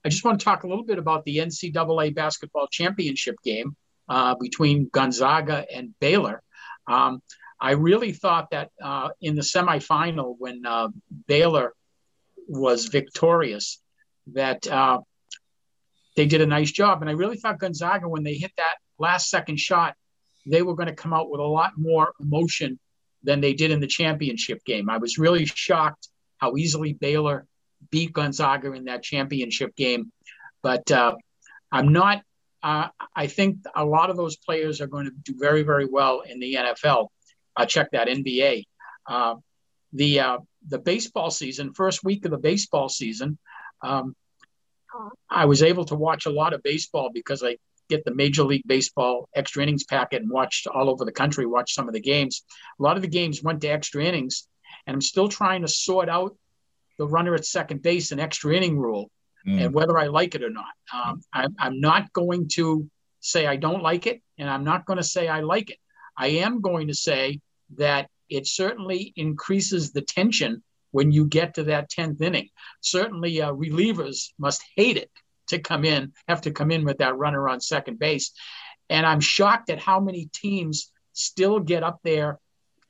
I 0.04 0.10
just 0.10 0.24
want 0.24 0.38
to 0.38 0.44
talk 0.44 0.64
a 0.64 0.68
little 0.68 0.84
bit 0.84 0.98
about 0.98 1.24
the 1.24 1.38
NCAA 1.38 2.14
basketball 2.14 2.66
championship 2.70 3.36
game 3.42 3.74
uh, 4.08 4.34
between 4.38 4.90
Gonzaga 4.92 5.64
and 5.74 5.94
Baylor. 5.98 6.42
Um, 6.86 7.22
I 7.58 7.72
really 7.72 8.12
thought 8.12 8.50
that 8.50 8.70
uh, 8.82 9.10
in 9.22 9.34
the 9.34 9.40
semifinal, 9.40 10.34
when 10.38 10.66
uh, 10.66 10.88
Baylor 11.26 11.72
was 12.46 12.86
victorious, 12.86 13.80
that 14.34 14.66
uh, 14.66 15.00
they 16.16 16.26
did 16.26 16.42
a 16.42 16.46
nice 16.46 16.70
job. 16.70 17.00
And 17.00 17.08
I 17.08 17.14
really 17.14 17.38
thought 17.38 17.58
Gonzaga, 17.58 18.06
when 18.06 18.24
they 18.24 18.34
hit 18.34 18.52
that 18.58 18.76
last 18.98 19.30
second 19.30 19.58
shot, 19.58 19.94
they 20.46 20.60
were 20.60 20.74
going 20.74 20.88
to 20.88 20.94
come 20.94 21.14
out 21.14 21.30
with 21.30 21.40
a 21.40 21.44
lot 21.44 21.72
more 21.78 22.12
emotion 22.20 22.78
than 23.22 23.40
they 23.40 23.54
did 23.54 23.70
in 23.70 23.80
the 23.80 23.86
championship 23.86 24.62
game. 24.66 24.90
I 24.90 24.98
was 24.98 25.16
really 25.16 25.46
shocked 25.46 26.08
how 26.36 26.56
easily 26.56 26.92
Baylor 26.92 27.46
beat 27.90 28.12
Gonzaga 28.12 28.72
in 28.72 28.84
that 28.84 29.02
championship 29.02 29.74
game. 29.76 30.12
But 30.62 30.90
uh, 30.90 31.14
I'm 31.70 31.92
not. 31.92 32.22
Uh, 32.62 32.88
I 33.14 33.26
think 33.26 33.58
a 33.76 33.84
lot 33.84 34.08
of 34.08 34.16
those 34.16 34.36
players 34.36 34.80
are 34.80 34.86
going 34.86 35.04
to 35.04 35.10
do 35.10 35.34
very, 35.38 35.62
very 35.62 35.84
well 35.84 36.20
in 36.20 36.40
the 36.40 36.54
NFL. 36.54 37.08
I 37.54 37.66
check 37.66 37.90
that 37.92 38.08
NBA. 38.08 38.64
Uh, 39.06 39.34
the 39.92 40.20
uh, 40.20 40.38
the 40.66 40.78
baseball 40.78 41.30
season, 41.30 41.74
first 41.74 42.02
week 42.02 42.24
of 42.24 42.30
the 42.30 42.38
baseball 42.38 42.88
season, 42.88 43.38
um, 43.82 44.16
I 45.28 45.44
was 45.44 45.62
able 45.62 45.84
to 45.86 45.94
watch 45.94 46.26
a 46.26 46.30
lot 46.30 46.54
of 46.54 46.62
baseball 46.62 47.10
because 47.12 47.42
I 47.42 47.58
get 47.88 48.04
the 48.04 48.14
Major 48.14 48.44
League 48.44 48.66
Baseball 48.66 49.28
extra 49.34 49.62
innings 49.62 49.84
packet 49.84 50.22
and 50.22 50.30
watched 50.30 50.66
all 50.66 50.88
over 50.88 51.04
the 51.04 51.12
country, 51.12 51.46
watch 51.46 51.74
some 51.74 51.88
of 51.88 51.94
the 51.94 52.00
games. 52.00 52.44
A 52.78 52.82
lot 52.82 52.96
of 52.96 53.02
the 53.02 53.08
games 53.08 53.42
went 53.42 53.60
to 53.60 53.68
extra 53.68 54.04
innings, 54.04 54.46
and 54.86 54.94
I'm 54.94 55.00
still 55.00 55.28
trying 55.28 55.62
to 55.62 55.68
sort 55.68 56.08
out 56.08 56.36
the 56.98 57.06
runner 57.06 57.34
at 57.34 57.44
second 57.44 57.82
base 57.82 58.12
and 58.12 58.20
extra 58.20 58.54
inning 58.54 58.78
rule 58.78 59.10
mm. 59.46 59.60
and 59.60 59.74
whether 59.74 59.98
I 59.98 60.06
like 60.06 60.34
it 60.34 60.42
or 60.42 60.50
not. 60.50 60.72
Um, 60.92 61.22
I'm, 61.32 61.54
I'm 61.58 61.80
not 61.80 62.12
going 62.12 62.48
to 62.54 62.88
say 63.20 63.46
I 63.46 63.56
don't 63.56 63.82
like 63.82 64.06
it, 64.06 64.22
and 64.38 64.48
I'm 64.48 64.64
not 64.64 64.86
going 64.86 64.98
to 64.98 65.04
say 65.04 65.28
I 65.28 65.40
like 65.40 65.70
it. 65.70 65.78
I 66.16 66.28
am 66.28 66.60
going 66.60 66.88
to 66.88 66.94
say 66.94 67.40
that 67.76 68.08
it 68.28 68.46
certainly 68.46 69.12
increases 69.16 69.92
the 69.92 70.02
tension 70.02 70.62
when 70.90 71.10
you 71.10 71.26
get 71.26 71.54
to 71.54 71.64
that 71.64 71.90
10th 71.90 72.20
inning. 72.20 72.48
Certainly, 72.80 73.42
uh, 73.42 73.52
relievers 73.52 74.30
must 74.38 74.62
hate 74.76 74.96
it 74.96 75.10
to 75.48 75.58
come 75.58 75.84
in, 75.84 76.12
have 76.28 76.42
to 76.42 76.50
come 76.50 76.70
in 76.70 76.84
with 76.84 76.98
that 76.98 77.16
runner 77.16 77.48
on 77.48 77.60
second 77.60 77.98
base. 77.98 78.32
And 78.88 79.04
I'm 79.06 79.20
shocked 79.20 79.70
at 79.70 79.80
how 79.80 80.00
many 80.00 80.28
teams 80.32 80.92
still 81.12 81.60
get 81.60 81.82
up 81.82 82.00
there 82.04 82.38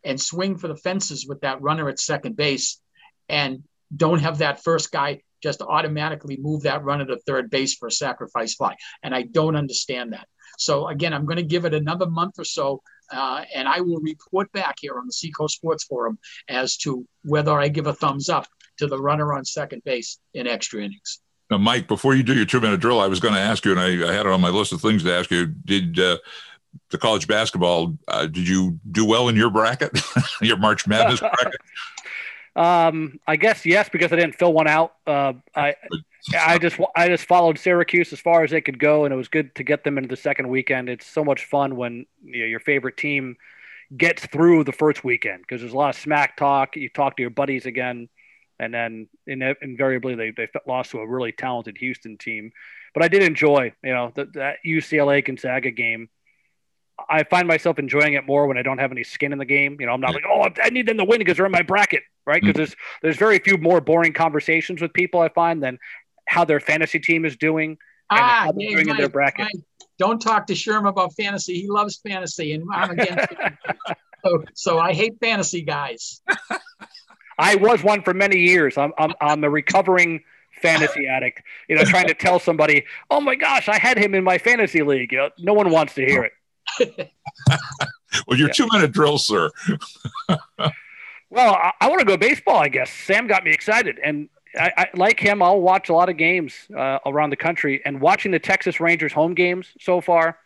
and 0.04 0.20
swing 0.20 0.56
for 0.56 0.68
the 0.68 0.76
fences 0.76 1.26
with 1.26 1.40
that 1.40 1.62
runner 1.62 1.88
at 1.88 1.98
second 1.98 2.36
base 2.36 2.80
and 3.28 3.64
don't 3.96 4.20
have 4.20 4.38
that 4.38 4.62
first 4.62 4.90
guy 4.92 5.22
just 5.42 5.60
automatically 5.60 6.38
move 6.40 6.62
that 6.62 6.82
runner 6.84 7.04
to 7.04 7.18
third 7.18 7.50
base 7.50 7.74
for 7.74 7.88
a 7.88 7.92
sacrifice 7.92 8.54
fly. 8.54 8.74
And 9.02 9.14
I 9.14 9.22
don't 9.22 9.56
understand 9.56 10.14
that. 10.14 10.26
So 10.58 10.88
again, 10.88 11.12
I'm 11.12 11.26
going 11.26 11.36
to 11.36 11.42
give 11.42 11.64
it 11.64 11.74
another 11.74 12.06
month 12.06 12.38
or 12.38 12.44
so, 12.44 12.80
uh, 13.12 13.44
and 13.54 13.68
I 13.68 13.80
will 13.80 14.00
report 14.00 14.50
back 14.52 14.76
here 14.80 14.98
on 14.98 15.06
the 15.06 15.12
Seacoast 15.12 15.56
Sports 15.56 15.84
Forum 15.84 16.18
as 16.48 16.76
to 16.78 17.06
whether 17.24 17.58
I 17.58 17.68
give 17.68 17.86
a 17.86 17.92
thumbs 17.92 18.28
up 18.28 18.46
to 18.78 18.86
the 18.86 18.98
runner 18.98 19.34
on 19.34 19.44
second 19.44 19.82
base 19.84 20.18
in 20.32 20.46
extra 20.46 20.80
innings. 20.80 21.20
Now, 21.50 21.58
Mike, 21.58 21.88
before 21.88 22.14
you 22.14 22.22
do 22.22 22.34
your 22.34 22.46
two-minute 22.46 22.80
drill, 22.80 23.00
I 23.00 23.06
was 23.06 23.20
going 23.20 23.34
to 23.34 23.40
ask 23.40 23.64
you, 23.64 23.72
and 23.72 23.80
I, 23.80 24.08
I, 24.08 24.12
had 24.12 24.26
it 24.26 24.32
on 24.32 24.40
my 24.40 24.48
list 24.48 24.72
of 24.72 24.80
things 24.80 25.04
to 25.04 25.12
ask 25.12 25.30
you. 25.30 25.46
Did 25.46 26.00
uh, 26.00 26.16
the 26.90 26.98
college 26.98 27.26
basketball? 27.26 27.98
Uh, 28.08 28.26
did 28.26 28.48
you 28.48 28.78
do 28.90 29.04
well 29.04 29.28
in 29.28 29.36
your 29.36 29.50
bracket, 29.50 30.00
your 30.40 30.56
March 30.56 30.86
Madness 30.86 31.20
bracket? 31.20 31.60
Um, 32.56 33.18
I 33.26 33.36
guess 33.36 33.66
yes, 33.66 33.88
because 33.88 34.12
I 34.12 34.16
didn't 34.16 34.36
fill 34.36 34.52
one 34.52 34.68
out. 34.68 34.94
Uh, 35.06 35.34
I 35.56 35.74
I 36.38 36.58
just 36.58 36.78
I 36.94 37.08
just 37.08 37.26
followed 37.26 37.58
Syracuse 37.58 38.12
as 38.12 38.20
far 38.20 38.44
as 38.44 38.50
they 38.50 38.60
could 38.60 38.78
go, 38.78 39.04
and 39.04 39.12
it 39.12 39.16
was 39.16 39.28
good 39.28 39.54
to 39.56 39.64
get 39.64 39.82
them 39.82 39.98
into 39.98 40.08
the 40.08 40.16
second 40.16 40.48
weekend. 40.48 40.88
It's 40.88 41.06
so 41.06 41.24
much 41.24 41.46
fun 41.46 41.76
when 41.76 42.06
you 42.22 42.42
know, 42.42 42.46
your 42.46 42.60
favorite 42.60 42.96
team 42.96 43.36
gets 43.96 44.24
through 44.26 44.64
the 44.64 44.72
first 44.72 45.04
weekend 45.04 45.42
because 45.42 45.60
there's 45.60 45.72
a 45.72 45.76
lot 45.76 45.90
of 45.90 46.00
smack 46.00 46.36
talk. 46.36 46.76
You 46.76 46.88
talk 46.88 47.16
to 47.16 47.22
your 47.22 47.30
buddies 47.30 47.66
again, 47.66 48.08
and 48.60 48.72
then 48.72 49.08
in, 49.26 49.42
invariably 49.60 50.14
they 50.14 50.30
they 50.30 50.48
lost 50.64 50.92
to 50.92 51.00
a 51.00 51.06
really 51.06 51.32
talented 51.32 51.76
Houston 51.78 52.16
team. 52.18 52.52
But 52.94 53.02
I 53.02 53.08
did 53.08 53.24
enjoy 53.24 53.72
you 53.82 53.92
know 53.92 54.12
the, 54.14 54.26
that 54.34 54.58
UCLA 54.64 55.24
Gonzaga 55.24 55.72
game. 55.72 56.08
I 57.10 57.24
find 57.24 57.48
myself 57.48 57.80
enjoying 57.80 58.14
it 58.14 58.24
more 58.24 58.46
when 58.46 58.56
I 58.56 58.62
don't 58.62 58.78
have 58.78 58.92
any 58.92 59.02
skin 59.02 59.32
in 59.32 59.38
the 59.38 59.44
game. 59.44 59.78
You 59.80 59.86
know, 59.86 59.92
I'm 59.92 60.00
not 60.00 60.14
like, 60.14 60.22
oh, 60.30 60.48
I 60.62 60.70
need 60.70 60.86
them 60.86 60.98
to 60.98 61.04
win 61.04 61.18
because 61.18 61.36
they're 61.36 61.46
in 61.46 61.50
my 61.50 61.62
bracket 61.62 62.04
right? 62.26 62.40
Because 62.40 62.52
mm-hmm. 62.52 62.58
there's 62.58 62.76
there's 63.02 63.16
very 63.16 63.38
few 63.38 63.58
more 63.58 63.80
boring 63.80 64.12
conversations 64.12 64.80
with 64.80 64.92
people 64.92 65.20
I 65.20 65.28
find 65.28 65.62
than 65.62 65.78
how 66.26 66.44
their 66.44 66.60
fantasy 66.60 66.98
team 66.98 67.24
is 67.24 67.36
doing 67.36 67.76
and 68.10 68.20
ah, 68.20 68.42
how 68.44 68.52
they're 68.52 68.70
doing 68.70 68.88
in 68.88 68.96
their 68.96 69.08
bracket. 69.08 69.48
Don't 69.98 70.20
talk 70.20 70.46
to 70.48 70.54
Sherm 70.54 70.88
about 70.88 71.14
fantasy. 71.14 71.60
He 71.60 71.68
loves 71.68 72.00
fantasy, 72.06 72.52
and 72.52 72.64
I'm 72.72 72.90
against 72.90 73.32
it. 73.32 73.52
So, 74.24 74.42
so 74.54 74.78
I 74.78 74.94
hate 74.94 75.20
fantasy 75.20 75.60
guys. 75.60 76.22
I 77.38 77.56
was 77.56 77.84
one 77.84 78.02
for 78.02 78.14
many 78.14 78.38
years. 78.38 78.78
I'm 78.78 78.94
I'm, 78.96 79.12
I'm 79.20 79.42
the 79.42 79.50
recovering 79.50 80.22
fantasy 80.62 81.06
addict. 81.06 81.42
You 81.68 81.76
know, 81.76 81.84
trying 81.84 82.06
to 82.06 82.14
tell 82.14 82.38
somebody, 82.38 82.86
"Oh 83.10 83.20
my 83.20 83.34
gosh, 83.34 83.68
I 83.68 83.78
had 83.78 83.98
him 83.98 84.14
in 84.14 84.24
my 84.24 84.38
fantasy 84.38 84.82
league." 84.82 85.12
You 85.12 85.18
know, 85.18 85.30
no 85.38 85.52
one 85.52 85.70
wants 85.70 85.94
to 85.96 86.06
hear 86.06 86.24
it. 86.24 86.32
well, 88.26 88.38
your 88.38 88.48
yeah. 88.48 88.54
two 88.54 88.66
minute 88.72 88.92
drill, 88.92 89.18
sir. 89.18 89.50
Well, 91.34 91.54
I, 91.54 91.72
I 91.80 91.88
want 91.88 91.98
to 91.98 92.06
go 92.06 92.16
baseball. 92.16 92.58
I 92.58 92.68
guess 92.68 92.88
Sam 92.92 93.26
got 93.26 93.42
me 93.42 93.50
excited, 93.50 93.98
and 94.04 94.28
I, 94.56 94.72
I, 94.76 94.86
like 94.94 95.18
him. 95.18 95.42
I'll 95.42 95.60
watch 95.60 95.88
a 95.88 95.92
lot 95.92 96.08
of 96.08 96.16
games 96.16 96.54
uh, 96.74 97.00
around 97.04 97.30
the 97.30 97.36
country, 97.36 97.82
and 97.84 98.00
watching 98.00 98.30
the 98.30 98.38
Texas 98.38 98.78
Rangers 98.78 99.12
home 99.12 99.34
games 99.34 99.66
so 99.80 100.00
far, 100.00 100.38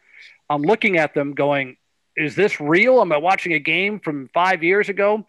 I'm 0.48 0.62
looking 0.62 0.96
at 0.96 1.12
them 1.12 1.34
going, 1.34 1.76
"Is 2.16 2.34
this 2.34 2.58
real? 2.58 3.02
Am 3.02 3.12
I 3.12 3.18
watching 3.18 3.52
a 3.52 3.58
game 3.58 4.00
from 4.00 4.30
five 4.32 4.62
years 4.62 4.88
ago?" 4.88 5.26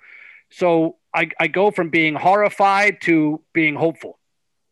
So 0.49 0.95
I, 1.13 1.29
I 1.41 1.47
go 1.47 1.71
from 1.71 1.89
being 1.89 2.15
horrified 2.15 3.01
to 3.01 3.41
being 3.51 3.75
hopeful. 3.75 4.17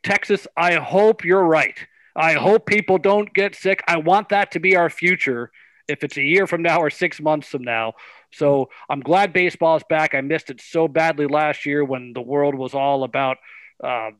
Texas, 0.03 0.47
I 0.55 0.75
hope 0.75 1.25
you're 1.25 1.43
right. 1.43 1.77
I 2.15 2.33
hope 2.33 2.65
people 2.65 2.97
don't 2.97 3.33
get 3.33 3.55
sick. 3.55 3.83
I 3.89 3.97
want 3.97 4.29
that 4.29 4.51
to 4.51 4.61
be 4.61 4.77
our 4.77 4.89
future. 4.89 5.51
If 5.87 6.03
it's 6.03 6.17
a 6.17 6.21
year 6.21 6.47
from 6.47 6.61
now 6.61 6.81
or 6.81 6.89
six 6.89 7.21
months 7.21 7.47
from 7.47 7.63
now, 7.63 7.93
so 8.31 8.69
I'm 8.89 8.99
glad 8.99 9.33
baseball 9.33 9.77
is 9.77 9.83
back. 9.89 10.13
I 10.13 10.21
missed 10.21 10.49
it 10.49 10.61
so 10.61 10.87
badly 10.87 11.27
last 11.27 11.65
year 11.65 11.83
when 11.83 12.13
the 12.13 12.21
world 12.21 12.55
was 12.55 12.73
all 12.73 13.03
about. 13.03 13.37
Uh, 13.83 14.11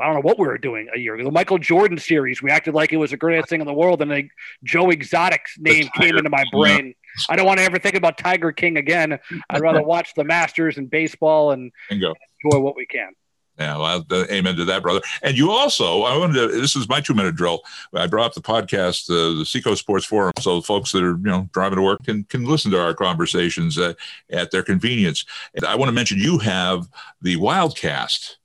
I 0.00 0.04
don't 0.04 0.14
know 0.14 0.20
what 0.20 0.38
we 0.38 0.46
were 0.46 0.58
doing 0.58 0.88
a 0.94 0.98
year 0.98 1.14
ago. 1.14 1.24
The 1.24 1.30
Michael 1.30 1.58
Jordan 1.58 1.98
series, 1.98 2.42
we 2.42 2.50
acted 2.50 2.74
like 2.74 2.92
it 2.92 2.98
was 2.98 3.12
the 3.12 3.16
greatest 3.16 3.48
thing 3.48 3.60
in 3.60 3.66
the 3.66 3.72
world, 3.72 4.02
and 4.02 4.10
then 4.10 4.28
Joe 4.62 4.90
Exotic's 4.90 5.56
name 5.58 5.88
came 5.96 6.16
into 6.16 6.28
my 6.28 6.44
brain. 6.52 6.94
I 7.30 7.36
don't 7.36 7.46
want 7.46 7.58
to 7.60 7.64
ever 7.64 7.78
think 7.78 7.94
about 7.94 8.18
Tiger 8.18 8.52
King 8.52 8.76
again. 8.76 9.18
I'd 9.48 9.60
rather 9.60 9.82
watch 9.82 10.12
the 10.14 10.24
Masters 10.24 10.76
and 10.76 10.90
baseball 10.90 11.52
and 11.52 11.72
Bingo. 11.88 12.14
enjoy 12.44 12.60
what 12.60 12.76
we 12.76 12.86
can. 12.86 13.12
Yeah, 13.58 13.78
well, 13.78 14.04
amen 14.12 14.56
to 14.56 14.66
that, 14.66 14.82
brother. 14.82 15.00
And 15.22 15.36
you 15.36 15.50
also, 15.50 16.02
I 16.02 16.16
wanted 16.16 16.34
to, 16.34 16.60
this 16.60 16.76
is 16.76 16.88
my 16.90 17.00
two 17.00 17.14
minute 17.14 17.36
drill. 17.36 17.62
I 17.94 18.06
brought 18.06 18.26
up 18.26 18.34
the 18.34 18.42
podcast, 18.42 19.10
uh, 19.10 19.38
the 19.38 19.46
Seacoast 19.46 19.80
Sports 19.80 20.04
Forum, 20.04 20.32
so 20.40 20.60
folks 20.60 20.92
that 20.92 21.02
are, 21.02 21.16
you 21.16 21.24
know, 21.24 21.48
driving 21.52 21.76
to 21.76 21.82
work 21.82 22.04
can, 22.04 22.24
can 22.24 22.44
listen 22.44 22.70
to 22.72 22.82
our 22.82 22.92
conversations 22.92 23.78
uh, 23.78 23.94
at 24.30 24.50
their 24.50 24.62
convenience. 24.62 25.24
And 25.54 25.64
I 25.64 25.74
want 25.74 25.88
to 25.88 25.94
mention 25.94 26.18
you 26.18 26.38
have 26.38 26.86
the 27.22 27.36
Wildcast. 27.36 28.36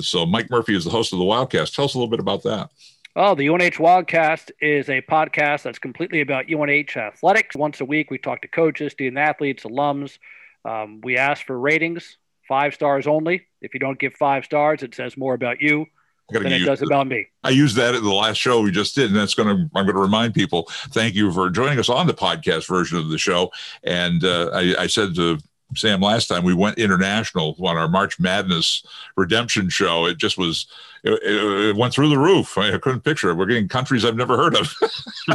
So 0.00 0.26
Mike 0.26 0.50
Murphy 0.50 0.76
is 0.76 0.84
the 0.84 0.90
host 0.90 1.12
of 1.14 1.18
the 1.18 1.24
Wildcast. 1.24 1.74
Tell 1.74 1.86
us 1.86 1.94
a 1.94 1.98
little 1.98 2.10
bit 2.10 2.20
about 2.20 2.42
that. 2.42 2.70
Oh, 3.16 3.34
the 3.34 3.48
UNH 3.48 3.78
Wildcast 3.78 4.50
is 4.60 4.88
a 4.88 5.00
podcast 5.02 5.62
that's 5.62 5.78
completely 5.78 6.20
about 6.20 6.52
UNH 6.52 6.96
athletics. 6.96 7.56
Once 7.56 7.80
a 7.80 7.84
week, 7.84 8.10
we 8.10 8.18
talk 8.18 8.42
to 8.42 8.48
coaches, 8.48 8.92
student 8.92 9.18
athletes, 9.18 9.64
alums. 9.64 10.18
Um, 10.64 11.00
we 11.00 11.16
ask 11.16 11.44
for 11.44 11.58
ratings 11.58 12.18
five 12.50 12.74
stars 12.74 13.06
only. 13.06 13.46
If 13.62 13.72
you 13.74 13.80
don't 13.80 13.98
give 13.98 14.12
five 14.14 14.44
stars, 14.44 14.82
it 14.82 14.92
says 14.94 15.16
more 15.16 15.34
about 15.34 15.62
you 15.62 15.86
than 16.32 16.46
it 16.46 16.64
does 16.64 16.82
about 16.82 17.06
me. 17.06 17.26
I 17.44 17.50
used 17.50 17.76
that 17.76 17.94
at 17.94 18.02
the 18.02 18.10
last 18.10 18.38
show 18.38 18.60
we 18.60 18.72
just 18.72 18.96
did, 18.96 19.06
and 19.06 19.16
that's 19.16 19.34
going 19.34 19.48
to 19.48 19.70
I'm 19.74 19.86
going 19.86 19.94
to 19.94 20.02
remind 20.02 20.34
people. 20.34 20.68
Thank 20.90 21.14
you 21.14 21.32
for 21.32 21.48
joining 21.48 21.78
us 21.78 21.88
on 21.88 22.08
the 22.08 22.12
podcast 22.12 22.66
version 22.66 22.98
of 22.98 23.08
the 23.08 23.18
show. 23.18 23.52
And 23.84 24.24
uh, 24.24 24.50
I, 24.52 24.74
I, 24.80 24.86
said 24.88 25.14
to 25.14 25.38
Sam 25.74 26.00
last 26.00 26.26
time 26.26 26.44
we 26.44 26.54
went 26.54 26.78
international 26.78 27.56
on 27.60 27.76
our 27.76 27.88
March 27.88 28.18
Madness 28.18 28.84
redemption 29.16 29.68
show. 29.68 30.06
It 30.06 30.18
just 30.18 30.36
was 30.36 30.66
it, 31.02 31.12
it, 31.22 31.76
went 31.76 31.94
through 31.94 32.10
the 32.10 32.18
roof. 32.18 32.58
I 32.58 32.76
couldn't 32.78 33.00
picture 33.00 33.30
it. 33.30 33.34
We're 33.34 33.46
getting 33.46 33.68
countries 33.68 34.04
I've 34.04 34.16
never 34.16 34.36
heard 34.36 34.56
of. 34.56 34.74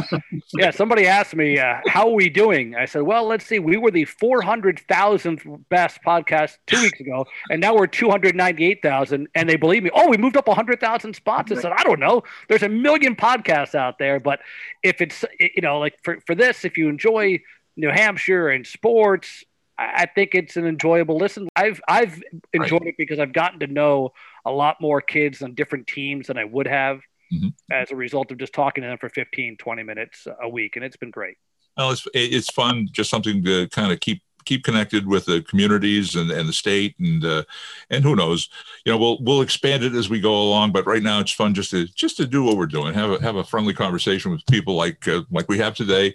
yeah, 0.54 0.70
somebody 0.70 1.06
asked 1.06 1.34
me, 1.34 1.58
uh, 1.58 1.80
"How 1.88 2.08
are 2.08 2.14
we 2.14 2.28
doing?" 2.28 2.76
I 2.76 2.84
said, 2.84 3.02
"Well, 3.02 3.26
let's 3.26 3.44
see. 3.46 3.58
We 3.58 3.76
were 3.76 3.90
the 3.90 4.04
400,000th 4.04 5.68
best 5.68 6.00
podcast 6.06 6.58
two 6.66 6.80
weeks 6.82 7.00
ago, 7.00 7.26
and 7.50 7.60
now 7.60 7.74
we're 7.74 7.86
298,000." 7.86 9.28
And 9.34 9.48
they 9.48 9.56
believe 9.56 9.82
me. 9.82 9.90
Oh, 9.94 10.08
we 10.08 10.16
moved 10.16 10.36
up 10.36 10.46
100,000 10.46 11.14
spots. 11.14 11.50
I 11.50 11.56
said, 11.56 11.72
"I 11.72 11.82
don't 11.82 12.00
know. 12.00 12.22
There's 12.48 12.62
a 12.62 12.68
million 12.68 13.16
podcasts 13.16 13.74
out 13.74 13.98
there, 13.98 14.20
but 14.20 14.40
if 14.82 15.00
it's 15.00 15.24
you 15.40 15.62
know 15.62 15.78
like 15.78 15.94
for 16.02 16.20
for 16.26 16.34
this, 16.34 16.64
if 16.64 16.76
you 16.76 16.88
enjoy 16.88 17.40
New 17.76 17.90
Hampshire 17.90 18.48
and 18.50 18.66
sports." 18.66 19.44
I 19.78 20.06
think 20.06 20.34
it's 20.34 20.56
an 20.56 20.66
enjoyable 20.66 21.18
listen. 21.18 21.48
I've 21.54 21.80
I've 21.86 22.22
enjoyed 22.52 22.80
right. 22.80 22.88
it 22.88 22.94
because 22.96 23.18
I've 23.18 23.32
gotten 23.32 23.60
to 23.60 23.66
know 23.66 24.12
a 24.44 24.50
lot 24.50 24.80
more 24.80 25.00
kids 25.00 25.42
on 25.42 25.54
different 25.54 25.86
teams 25.86 26.28
than 26.28 26.38
I 26.38 26.44
would 26.44 26.66
have 26.66 27.00
mm-hmm. 27.32 27.48
as 27.70 27.90
a 27.90 27.96
result 27.96 28.30
of 28.32 28.38
just 28.38 28.52
talking 28.52 28.82
to 28.82 28.88
them 28.88 28.98
for 28.98 29.08
15, 29.08 29.56
20 29.58 29.82
minutes 29.82 30.26
a 30.42 30.48
week. 30.48 30.76
And 30.76 30.84
it's 30.84 30.96
been 30.96 31.10
great. 31.10 31.36
Well, 31.76 31.90
it's, 31.90 32.06
it's 32.14 32.50
fun, 32.50 32.88
just 32.90 33.10
something 33.10 33.44
to 33.44 33.68
kind 33.68 33.92
of 33.92 34.00
keep 34.00 34.22
keep 34.46 34.64
connected 34.64 35.06
with 35.06 35.26
the 35.26 35.42
communities 35.42 36.14
and, 36.14 36.30
and 36.30 36.48
the 36.48 36.52
state 36.52 36.94
and 36.98 37.24
uh, 37.24 37.42
and 37.90 38.04
who 38.04 38.16
knows 38.16 38.48
you 38.84 38.92
know 38.92 38.98
we'll 38.98 39.18
we'll 39.20 39.42
expand 39.42 39.82
it 39.82 39.94
as 39.94 40.08
we 40.08 40.20
go 40.20 40.34
along 40.34 40.72
but 40.72 40.86
right 40.86 41.02
now 41.02 41.20
it's 41.20 41.32
fun 41.32 41.52
just 41.52 41.70
to 41.70 41.86
just 41.88 42.16
to 42.16 42.26
do 42.26 42.42
what 42.42 42.56
we're 42.56 42.66
doing 42.66 42.94
have 42.94 43.10
a 43.10 43.22
have 43.22 43.36
a 43.36 43.44
friendly 43.44 43.74
conversation 43.74 44.30
with 44.30 44.44
people 44.46 44.74
like 44.74 45.06
uh, 45.08 45.22
like 45.30 45.48
we 45.48 45.58
have 45.58 45.74
today. 45.74 46.14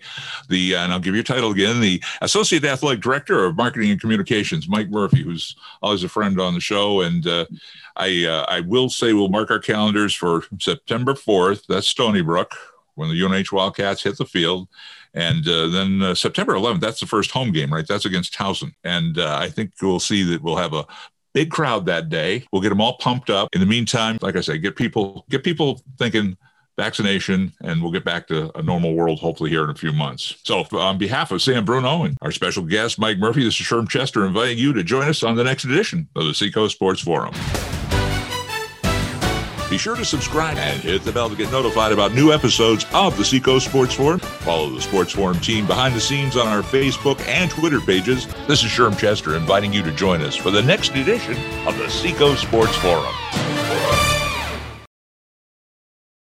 The 0.49 0.75
uh, 0.75 0.83
and 0.83 0.93
I'll 0.93 0.99
give 0.99 1.15
you 1.15 1.21
a 1.21 1.23
title 1.23 1.51
again 1.51 1.79
the 1.79 2.03
associate 2.21 2.63
athletic 2.65 3.01
director 3.01 3.45
of 3.45 3.55
marketing 3.55 3.91
and 3.91 4.01
communications 4.01 4.67
Mike 4.67 4.89
Murphy 4.89 5.23
who's 5.23 5.55
always 5.81 6.03
a 6.03 6.09
friend 6.09 6.39
on 6.39 6.53
the 6.53 6.59
show. 6.59 7.01
And 7.01 7.25
uh, 7.27 7.45
I 7.95 8.25
uh, 8.25 8.45
I 8.47 8.61
will 8.61 8.89
say 8.89 9.13
we'll 9.13 9.29
mark 9.29 9.51
our 9.51 9.59
calendars 9.59 10.13
for 10.13 10.43
September 10.59 11.13
4th 11.13 11.65
that's 11.67 11.87
Stony 11.87 12.21
Brook 12.21 12.55
when 12.95 13.09
the 13.09 13.23
UNH 13.23 13.51
Wildcats 13.51 14.03
hit 14.03 14.17
the 14.17 14.25
field 14.25 14.67
and 15.13 15.47
uh, 15.47 15.67
then 15.67 16.01
uh, 16.01 16.15
September 16.15 16.53
11th, 16.53 16.79
that's 16.79 16.99
the 16.99 17.05
first 17.05 17.31
home 17.31 17.51
game, 17.51 17.73
right? 17.73 17.85
That's 17.87 18.05
against 18.05 18.33
Towson. 18.33 18.73
And 18.83 19.19
uh, 19.19 19.37
I 19.37 19.49
think 19.49 19.73
we'll 19.81 19.99
see 19.99 20.23
that 20.23 20.41
we'll 20.41 20.55
have 20.55 20.73
a 20.73 20.85
big 21.33 21.51
crowd 21.51 21.85
that 21.85 22.09
day. 22.09 22.45
We'll 22.51 22.61
get 22.61 22.69
them 22.69 22.81
all 22.81 22.97
pumped 22.97 23.29
up. 23.29 23.49
In 23.53 23.59
the 23.59 23.65
meantime, 23.65 24.17
like 24.21 24.35
I 24.35 24.41
say, 24.41 24.57
get 24.57 24.75
people 24.75 25.25
get 25.29 25.43
people 25.43 25.81
thinking 25.97 26.37
vaccination, 26.77 27.51
and 27.61 27.81
we'll 27.81 27.91
get 27.91 28.05
back 28.05 28.27
to 28.27 28.49
a 28.57 28.63
normal 28.63 28.95
world 28.95 29.19
hopefully 29.19 29.49
here 29.49 29.63
in 29.63 29.69
a 29.69 29.75
few 29.75 29.91
months. 29.91 30.37
So, 30.43 30.65
on 30.71 30.97
behalf 30.97 31.31
of 31.31 31.41
Sam 31.41 31.65
Bruno 31.65 32.03
and 32.03 32.17
our 32.21 32.31
special 32.31 32.63
guest, 32.63 32.97
Mike 32.97 33.17
Murphy, 33.17 33.43
this 33.43 33.59
is 33.59 33.65
Sherm 33.65 33.89
Chester 33.89 34.25
inviting 34.25 34.57
you 34.57 34.73
to 34.73 34.83
join 34.83 35.07
us 35.07 35.23
on 35.23 35.35
the 35.35 35.43
next 35.43 35.65
edition 35.65 36.07
of 36.15 36.25
the 36.25 36.33
Seacoast 36.33 36.75
Sports 36.75 37.01
Forum. 37.01 37.33
Be 39.71 39.77
sure 39.77 39.95
to 39.95 40.03
subscribe 40.03 40.57
and 40.57 40.81
hit 40.81 41.05
the 41.05 41.13
bell 41.13 41.29
to 41.29 41.35
get 41.35 41.49
notified 41.49 41.93
about 41.93 42.13
new 42.13 42.33
episodes 42.33 42.85
of 42.93 43.17
the 43.17 43.23
Seacoast 43.23 43.67
Sports 43.69 43.93
Forum. 43.93 44.19
Follow 44.19 44.69
the 44.69 44.81
Sports 44.81 45.13
Forum 45.13 45.39
team 45.39 45.65
behind 45.65 45.95
the 45.95 46.01
scenes 46.01 46.35
on 46.35 46.45
our 46.45 46.61
Facebook 46.61 47.25
and 47.25 47.49
Twitter 47.49 47.79
pages. 47.79 48.27
This 48.47 48.65
is 48.65 48.69
Sherm 48.69 48.99
Chester 48.99 49.37
inviting 49.37 49.71
you 49.71 49.81
to 49.83 49.91
join 49.93 50.19
us 50.23 50.35
for 50.35 50.51
the 50.51 50.61
next 50.61 50.93
edition 50.97 51.37
of 51.65 51.77
the 51.77 51.89
Seacoast 51.89 52.41
Sports 52.41 52.75
Forum. 52.75 54.10